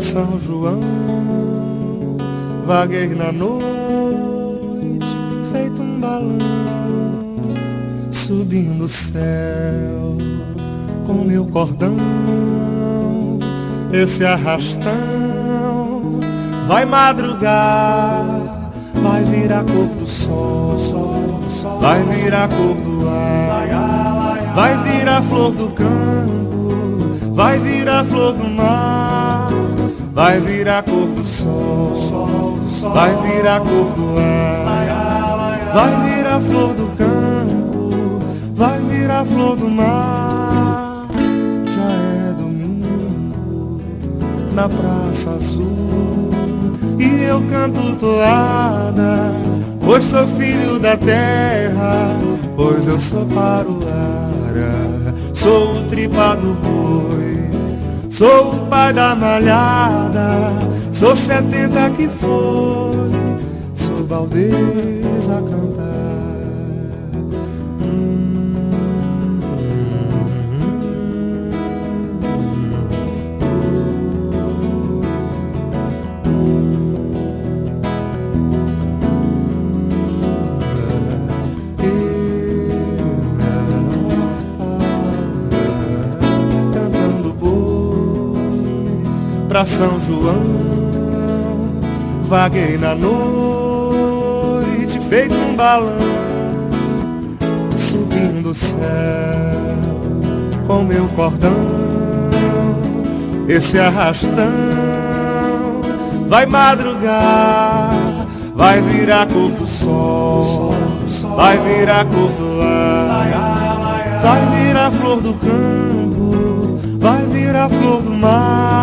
São 0.00 0.40
João. 0.40 0.80
Vaguei 2.68 3.14
na 3.14 3.32
noite 3.32 5.06
feito 5.50 5.80
um 5.80 5.98
balão 5.98 6.36
Subindo 8.10 8.84
o 8.84 8.88
céu 8.90 10.18
com 11.06 11.24
meu 11.24 11.46
cordão 11.46 11.96
Esse 13.90 14.26
arrastão. 14.26 14.92
Vai 16.66 16.84
madrugar 16.84 18.22
Vai 19.02 19.24
virar 19.24 19.64
cor 19.64 19.86
do 19.98 20.06
sol, 20.06 20.76
vai 21.80 22.02
virar 22.02 22.48
cor 22.48 22.74
do 22.74 23.08
ar 23.08 24.52
Vai 24.54 24.76
virar 24.82 25.22
flor 25.22 25.52
do 25.52 25.70
campo, 25.70 27.32
vai 27.32 27.58
virar 27.60 28.04
flor 28.04 28.34
do 28.34 28.44
mar 28.44 28.97
Vai 30.18 30.40
virar 30.40 30.82
cor 30.82 31.06
do 31.06 31.24
sol, 31.24 32.58
vai 32.92 33.14
virar 33.22 33.60
cor 33.60 33.92
do 33.92 34.18
ar. 34.18 35.70
Vai 35.72 36.10
virar 36.10 36.40
flor 36.40 36.74
do 36.74 36.86
campo, 36.96 38.18
vai 38.52 38.80
virar 38.80 39.24
flor 39.24 39.54
do 39.54 39.68
mar. 39.68 41.06
Já 41.72 42.30
é 42.30 42.34
domingo 42.34 43.80
na 44.56 44.68
Praça 44.68 45.30
Azul. 45.30 46.32
E 46.98 47.22
eu 47.22 47.40
canto 47.48 47.94
toada 47.94 49.32
pois 49.88 50.04
sou 50.04 50.26
filho 50.26 50.80
da 50.80 50.96
terra, 50.96 52.18
pois 52.56 52.88
eu 52.88 53.00
sou 53.00 53.24
paruara, 53.26 55.14
sou 55.32 55.76
o 55.76 55.82
tripa 55.88 56.34
do 56.34 56.54
boi, 56.54 56.77
sou 58.18 58.52
o 58.52 58.66
pai 58.66 58.92
da 58.92 59.14
malhada, 59.14 60.50
sou 60.90 61.14
setenta 61.14 61.88
que 61.90 62.08
foi, 62.08 63.12
sou 63.76 64.02
baldez 64.02 65.28
a 65.28 65.40
pra 89.58 89.66
São 89.66 90.00
João. 90.00 90.40
Vaguei 92.22 92.78
na 92.78 92.94
noite, 92.94 95.00
feito 95.00 95.34
um 95.34 95.56
balão, 95.56 95.98
subindo 97.76 98.50
o 98.50 98.54
céu 98.54 98.78
com 100.64 100.84
meu 100.84 101.08
cordão. 101.08 101.56
Esse 103.48 103.80
arrastão 103.80 104.52
vai 106.28 106.46
madrugar, 106.46 107.96
vai 108.54 108.80
virar 108.80 109.26
cor 109.26 109.50
do 109.50 109.66
sol, 109.66 110.72
vai 111.34 111.58
virar 111.58 112.04
cor 112.04 112.30
do 112.30 112.62
ar, 112.62 114.20
vai 114.22 114.46
virar 114.60 114.92
flor 114.92 115.20
do 115.20 115.34
campo, 115.34 116.78
vai 117.00 117.26
virar 117.26 117.68
flor 117.68 118.02
do 118.02 118.10
mar, 118.10 118.77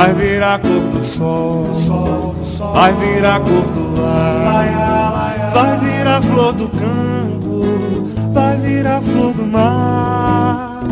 vai 0.00 0.14
virar 0.14 0.58
cor 0.60 0.80
do 0.80 1.04
sol, 1.04 2.34
vai 2.72 2.90
virar 2.94 3.38
cor 3.40 3.66
do 3.74 4.02
ar, 4.02 5.50
vai 5.52 5.78
virar 5.78 6.22
flor 6.22 6.54
do 6.54 6.68
campo, 6.68 8.08
vai 8.32 8.56
virar 8.60 9.02
flor 9.02 9.34
do 9.34 9.44
mar. 9.44 10.84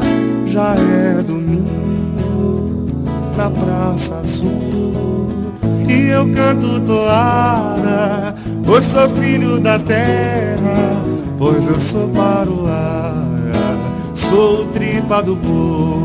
Já 0.45 0.75
é 0.75 1.23
domingo 1.23 2.91
na 3.35 3.49
Praça 3.49 4.17
Azul. 4.17 5.55
E 5.89 6.09
eu 6.11 6.31
canto 6.35 6.79
toada, 6.81 8.35
pois 8.67 8.85
sou 8.85 9.09
filho 9.09 9.59
da 9.59 9.79
terra, 9.79 11.03
pois 11.39 11.67
eu 11.67 11.81
sou 11.81 12.09
paruara, 12.09 13.79
sou 14.13 14.67
tripa 14.67 15.23
do 15.23 15.35
boi, 15.35 15.98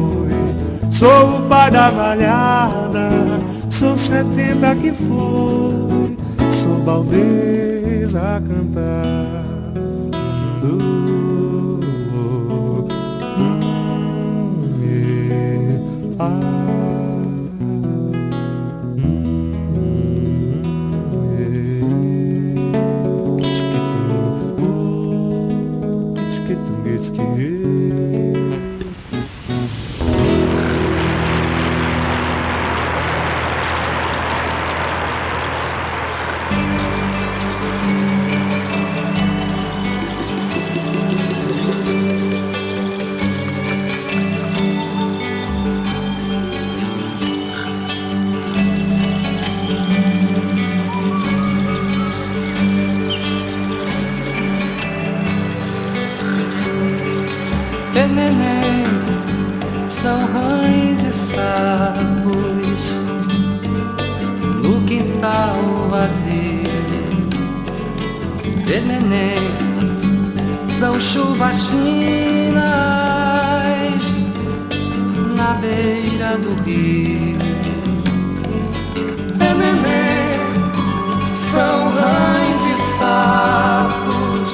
sou 1.03 1.37
o 1.37 1.41
pai 1.49 1.69
da 1.69 1.91
malhada, 1.91 3.09
sou 3.69 3.97
setenta 3.97 4.73
que 4.73 4.93
foi, 4.93 6.17
sou 6.49 6.79
baldez 6.85 8.15
a 8.15 8.41
cantar. 8.41 9.42
Neném, 68.81 69.35
são 70.67 70.99
chuvas 70.99 71.65
finas 71.65 72.63
na 75.35 75.53
beira 75.61 76.39
do 76.39 76.55
rio. 76.63 77.37
Neném, 79.37 80.39
são 81.35 81.91
rães 81.91 82.65
e 82.65 82.75
sapos 82.97 84.51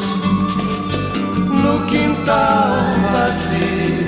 no 1.47 1.85
quintal 1.85 2.75
vazio. 3.13 4.03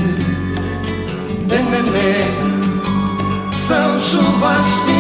Nenê, 1.48 2.28
são 3.54 3.98
chuvas 3.98 4.68
finas 4.86 4.91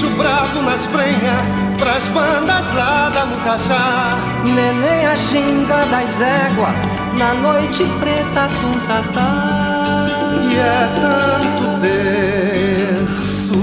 bicho 0.00 0.10
bravo 0.16 0.62
nas 0.62 0.86
prenhas, 0.86 1.42
pras 1.78 2.08
bandas 2.08 2.72
lá 2.72 3.10
da 3.10 3.26
Mucajá. 3.26 4.16
Neném 4.46 5.06
a 5.06 5.14
ginga 5.14 5.84
das 5.86 6.20
éguas 6.20 6.74
na 7.18 7.34
noite 7.34 7.84
preta 8.00 8.48
tuntatá. 8.60 10.06
E 10.50 10.56
é 10.56 10.88
tanto 10.96 11.80
terço 11.80 13.60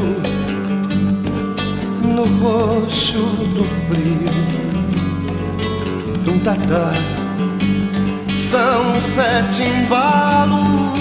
no 2.03 2.25
roxo 2.39 3.23
do 3.55 3.63
frio. 3.87 4.29
Tum 6.23 6.37
tatá. 6.39 6.91
São 8.29 8.95
sete 9.01 9.63
embalos 9.63 10.97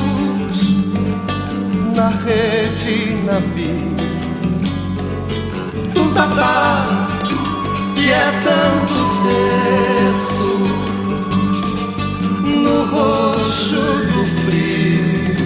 na 1.94 2.08
rede 2.24 3.14
navio. 3.24 3.95
Tatá. 6.16 6.86
E 7.94 8.10
é 8.10 8.32
tanto 8.42 8.96
terço 9.26 10.54
no 12.42 12.84
roxo 12.86 13.84
do 14.12 14.24
frio. 14.24 15.36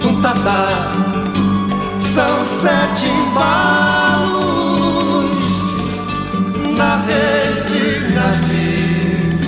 Tum 0.00 0.20
tatá. 0.20 0.66
São 1.98 2.46
sete 2.46 3.06
embalos 3.06 4.38
na 6.76 6.96
rede 7.06 7.84
navio. 8.14 9.38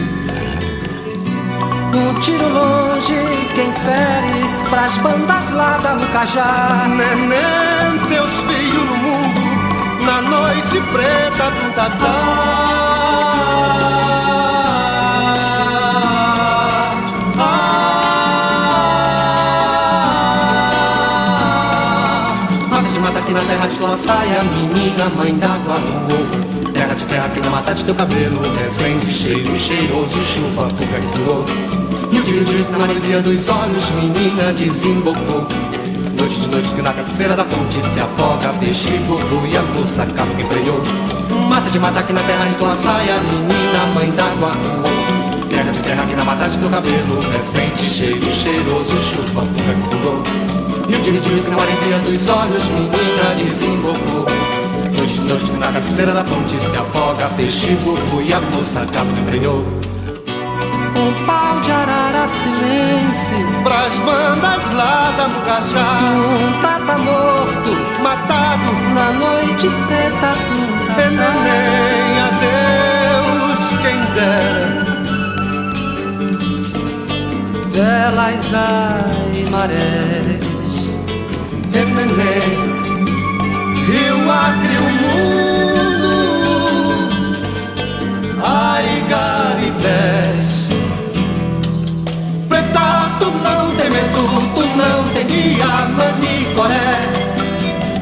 Um 1.95 2.15
tiro 2.21 2.49
longe, 2.49 3.49
quem 3.55 3.71
fere 3.73 4.49
pras 4.71 4.97
bandas 4.99 5.51
lá 5.51 5.79
da 5.79 5.95
Mucajá. 5.95 6.87
Neném, 6.89 7.99
teus 8.09 8.31
noite 10.23 10.81
preta 10.93 11.51
do 11.51 11.71
Ave 22.73 22.89
de 22.89 23.01
mata 23.01 23.19
aqui 23.19 23.33
na 23.33 23.41
terra 23.41 23.67
de 23.67 23.79
tua 23.79 23.95
saia, 23.95 24.43
menina, 24.45 25.11
mãe 25.17 25.35
d'água 25.35 25.79
no 25.79 26.01
morro. 26.01 26.73
Terra 26.73 26.95
de 26.95 27.05
terra 27.05 27.27
aqui 27.27 27.41
na 27.41 27.51
mata 27.51 27.75
de 27.75 27.85
teu 27.85 27.95
cabelo, 27.95 28.41
recente, 28.59 29.13
cheiro, 29.13 29.59
cheiroso, 29.59 30.21
chuva, 30.23 30.69
fuga 30.71 30.99
e 30.99 31.17
furor. 31.17 31.45
Rio 32.11 32.23
de 32.23 32.33
rio 32.33 32.71
na 32.71 32.79
maresia 32.79 33.21
dos 33.21 33.49
olhos, 33.49 33.91
menina, 33.91 34.53
desembocou. 34.53 35.70
Noite 36.21 36.41
de 36.41 36.49
noite 36.49 36.73
que 36.75 36.83
na 36.83 36.93
cabeceira 36.93 37.35
da 37.35 37.45
ponte 37.45 37.83
se 37.83 37.99
afoga, 37.99 38.53
peixe, 38.61 38.97
gordo 39.09 39.43
e 39.47 39.57
a 39.57 39.63
moça 39.63 40.07
capa 40.07 40.31
que 40.37 40.43
emprenhou. 40.43 40.81
Mata 41.49 41.71
de 41.71 41.79
mata 41.79 42.01
aqui 42.01 42.13
na 42.13 42.21
terra 42.21 42.47
em 42.47 42.53
tua 42.53 42.75
saia, 42.75 43.17
menina, 43.23 43.87
mãe 43.95 44.07
d'água 44.11 44.53
terra 45.61 45.73
de 45.73 45.81
terra 45.81 46.03
aqui 46.05 46.15
na 46.15 46.25
mata 46.25 46.49
de 46.49 46.59
teu 46.59 46.71
cabelo 46.71 47.21
Recente, 47.33 47.85
cheio, 47.91 48.31
cheiroso, 48.33 48.97
chupa, 49.03 49.43
fuga 49.43 49.75
que 49.75 49.97
fugou 49.97 50.23
E 50.89 50.95
o 50.95 51.01
direitinho 51.01 51.43
que 51.43 51.51
na 51.51 51.57
maresia 51.57 51.99
dos 51.99 52.29
olhos 52.29 52.65
Menina 52.65 53.35
desembocou 53.37 54.27
Noite 54.97 55.15
de 55.15 55.21
noite 55.21 55.53
na 55.53 55.73
cabeceira 55.73 56.13
da 56.13 56.25
ponte 56.25 56.57
Se 56.59 56.77
afoga, 56.77 57.29
peixe, 57.37 57.75
burro 57.85 58.23
e 58.23 58.33
a 58.33 58.41
moça 58.41 58.87
cabo 58.93 59.11
embrenhou 59.19 59.90
um 61.01 61.25
pau 61.25 61.61
de 61.61 61.71
arara 61.73 62.29
silêncio 62.29 63.47
Pras 63.65 63.99
bandas 64.01 64.71
lá 64.73 65.13
da 65.17 65.29
Mucachá 65.29 65.99
Um 66.03 66.61
tata 66.63 66.99
morto, 66.99 67.77
matado. 68.03 68.73
Na 68.95 69.13
noite 69.13 69.69
preta 69.87 70.35
tunda 70.49 71.11
Neném, 71.11 72.21
adeus, 72.29 73.63
quem 73.83 74.01
dera 74.15 74.81
Velas, 77.73 78.49
ai, 78.53 79.45
marés. 79.51 80.79
Neném, 81.71 82.51
Rio 83.87 84.19
Acre, 84.31 84.77
o 84.77 84.81
mundo. 85.01 86.13
Ai, 88.45 88.89
Garibés 89.09 90.30
não 94.81 95.05
tem 95.13 95.27
guia, 95.27 95.67
manicoré 95.97 97.03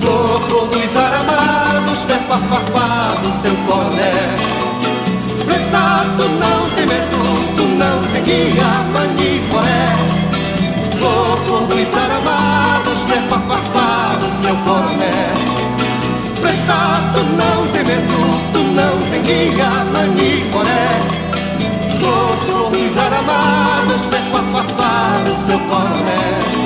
Louco 0.02 0.66
dos 0.66 0.96
aramados, 0.96 1.98
fé 2.06 2.18
farpado, 2.28 3.28
seu 3.42 3.54
corné. 3.66 4.12
Preta, 5.44 6.06
tu 6.16 6.28
não 6.42 6.70
tem 6.76 6.86
medo, 6.86 7.20
tu 7.56 7.64
não 7.76 8.02
tem 8.12 8.22
guia, 8.22 8.70
manicoré 8.92 9.96
Louco 11.00 11.66
dos 11.66 11.96
aramados, 11.96 13.00
fé 13.08 13.20
farpado, 13.28 14.26
seu 14.40 14.56
corné. 14.64 15.30
Preta, 16.40 16.80
tu 17.12 17.22
não 17.40 17.66
tem 17.72 17.84
medo, 17.84 18.20
tu 18.52 18.60
não 18.78 19.10
tem 19.10 19.22
guia, 19.22 19.70
manicoré 19.92 20.98
Louco 22.00 22.70
dos 22.70 22.96
aramados, 22.96 24.02
fé 24.10 24.22
farpado, 24.32 25.46
seu 25.46 25.58
corné 25.60 26.57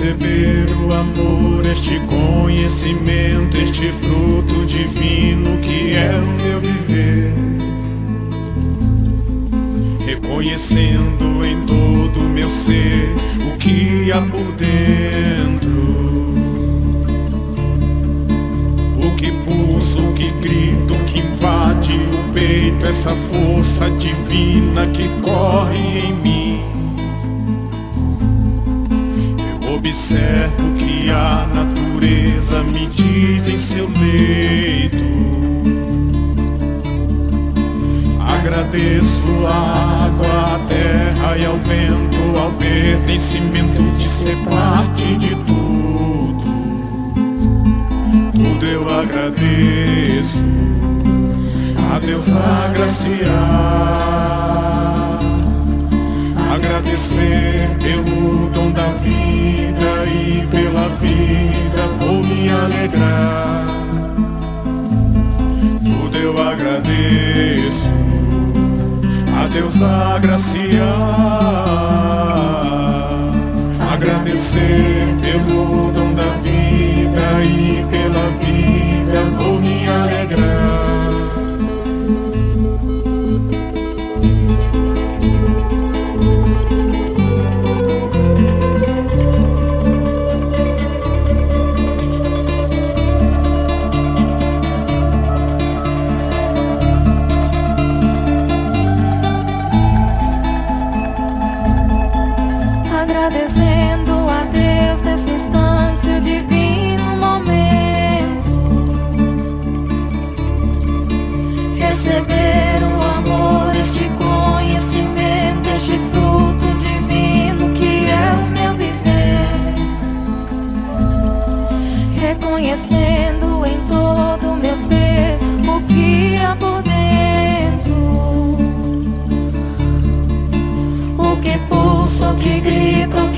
receber 0.00 0.66
o 0.86 0.92
amor, 0.94 1.66
este 1.66 2.00
conhecimento, 2.06 3.58
este 3.58 3.92
fruto 3.92 4.64
divino 4.64 5.58
que 5.58 5.94
é 5.94 6.12
o 6.16 6.42
meu 6.42 6.60
viver. 6.60 7.34
Reconhecendo 10.06 11.44
em 11.44 11.66
todo 11.66 12.20
o 12.20 12.28
meu 12.30 12.48
ser 12.48 13.08
o 13.52 13.58
que 13.58 14.10
há 14.10 14.22
por 14.22 14.52
dentro. 14.52 15.59
Pulsa, 19.90 20.00
o 20.00 20.12
que 20.12 20.30
grita, 20.30 20.94
o 20.94 21.04
que 21.04 21.20
invade 21.20 21.94
o 21.94 22.32
peito, 22.32 22.86
essa 22.86 23.10
força 23.10 23.90
divina 23.90 24.86
que 24.88 25.08
corre 25.20 25.98
em 25.98 26.12
mim 26.14 26.60
Observo 29.74 30.74
que 30.78 31.10
a 31.10 31.48
natureza 31.52 32.62
me 32.62 32.86
diz 32.86 33.48
em 33.48 33.56
seu 33.56 33.88
leito. 33.88 35.04
Agradeço 38.20 39.28
a 39.46 40.04
água, 40.04 40.54
a 40.54 40.58
terra 40.68 41.38
e 41.38 41.46
ao 41.46 41.56
vento, 41.56 42.38
ao 42.38 42.52
pertencimento 42.52 43.82
de 43.98 44.08
ser 44.08 44.36
parte 44.44 45.16
de 45.16 45.34
tudo. 45.36 45.79
Tudo 48.60 48.72
eu 48.72 48.86
agradeço, 48.90 50.38
a 51.94 51.98
Deus 51.98 52.26
agraciar 52.28 53.30
agradecer 56.52 57.70
pelo 57.82 58.50
dom 58.50 58.70
da 58.72 58.88
vida 58.98 60.04
e 60.12 60.46
pela 60.48 60.90
vida 61.00 61.88
vou 62.00 62.22
me 62.22 62.50
alegrar. 62.50 63.64
Tudo 65.82 66.18
eu 66.18 66.38
agradeço, 66.46 67.90
a 69.42 69.46
Deus 69.46 69.82
agraciar. 69.82 70.80
Agradecer 73.90 75.14
pelo 75.22 75.90
dom 75.92 76.12
da 76.12 76.28
vida 76.42 77.42
e 77.42 77.86
pela 77.90 77.99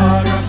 Saga 0.00 0.40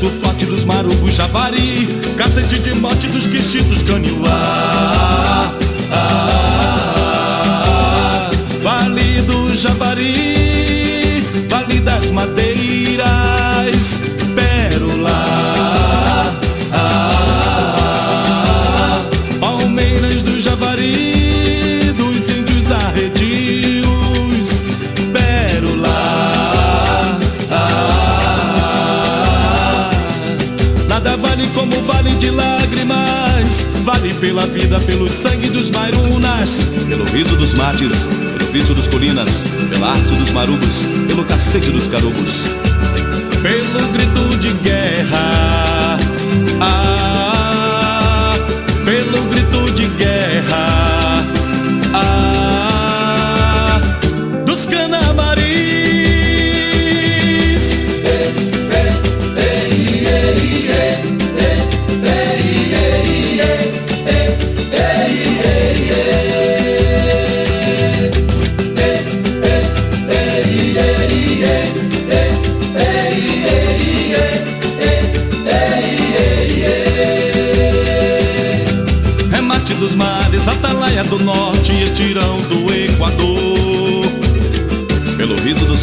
Braço 0.00 0.18
forte 0.18 0.46
dos 0.46 0.64
marugos 0.64 1.14
javari. 1.14 1.86
Cacete 2.16 2.58
de 2.58 2.74
morte 2.74 3.06
dos 3.08 3.26
quichitos 3.26 3.82
canilá 3.82 4.79
vida 34.70 34.80
pelo 34.86 35.08
sangue 35.08 35.48
dos 35.48 35.68
marunas, 35.70 36.68
pelo 36.88 37.04
riso 37.06 37.34
dos 37.34 37.54
mates, 37.54 38.06
pelo 38.38 38.52
piso 38.52 38.72
dos 38.72 38.86
colinas, 38.86 39.42
pela 39.68 39.92
arte 39.92 40.14
dos 40.14 40.30
marugos, 40.30 40.84
pelo 41.08 41.24
cacete 41.24 41.70
dos 41.70 41.88
carugos, 41.88 42.44
pelo 43.42 43.88
grito 43.92 44.36
de 44.38 44.52
guerra. 44.62 45.59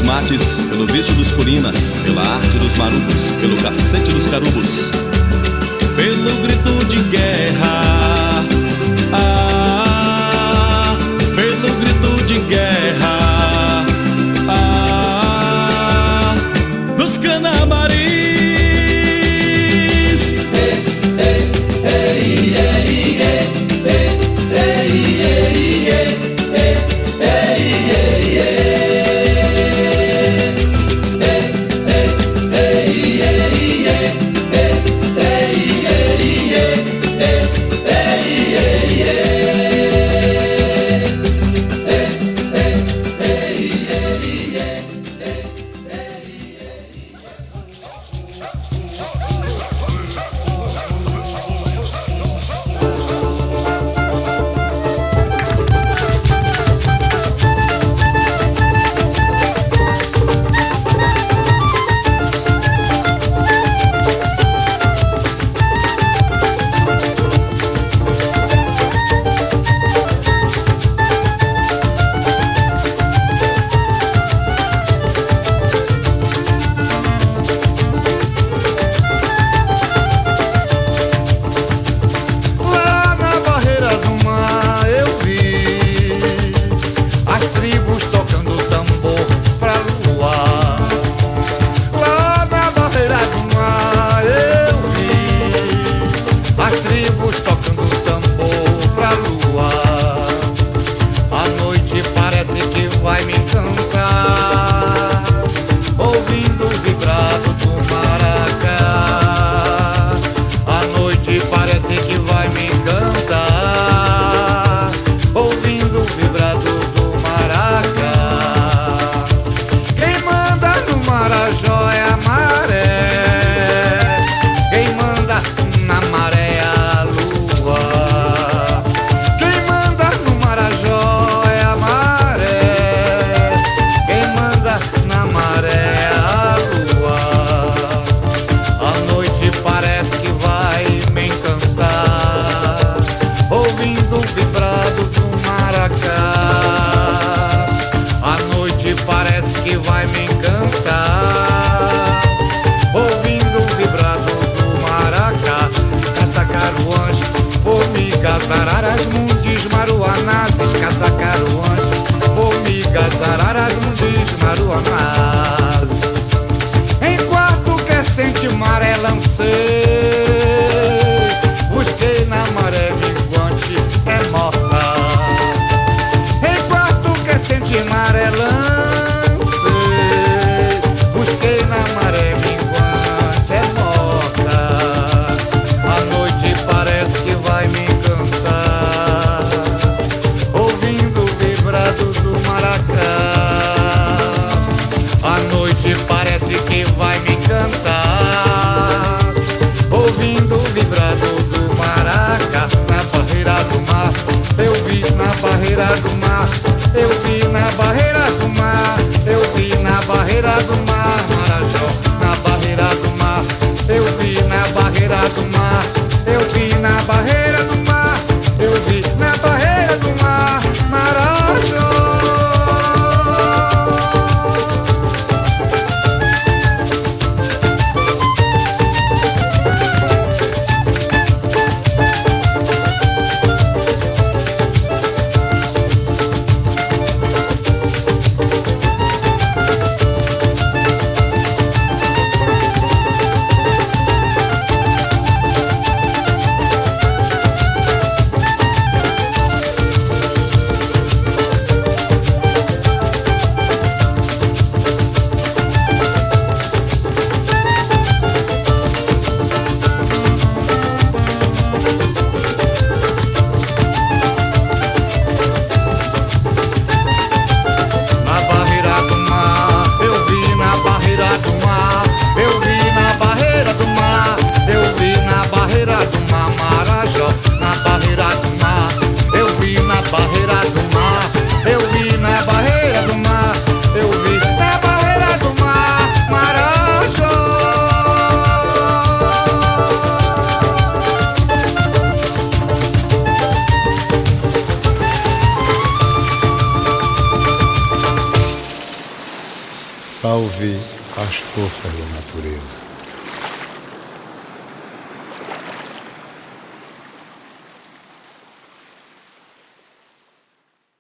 mates, 0.07 0.57
pelo 0.69 0.87
vício 0.87 1.13
dos 1.15 1.31
colinas, 1.33 1.93
pela 2.03 2.21
arte 2.21 2.57
dos 2.57 2.75
marucos, 2.77 3.31
pelo 3.41 3.57
cacete 3.57 4.11
dos 4.11 4.25
carubos, 4.27 4.89
pelo 5.95 6.41
grito 6.41 6.85
de 6.85 6.97
guerra. 7.15 7.76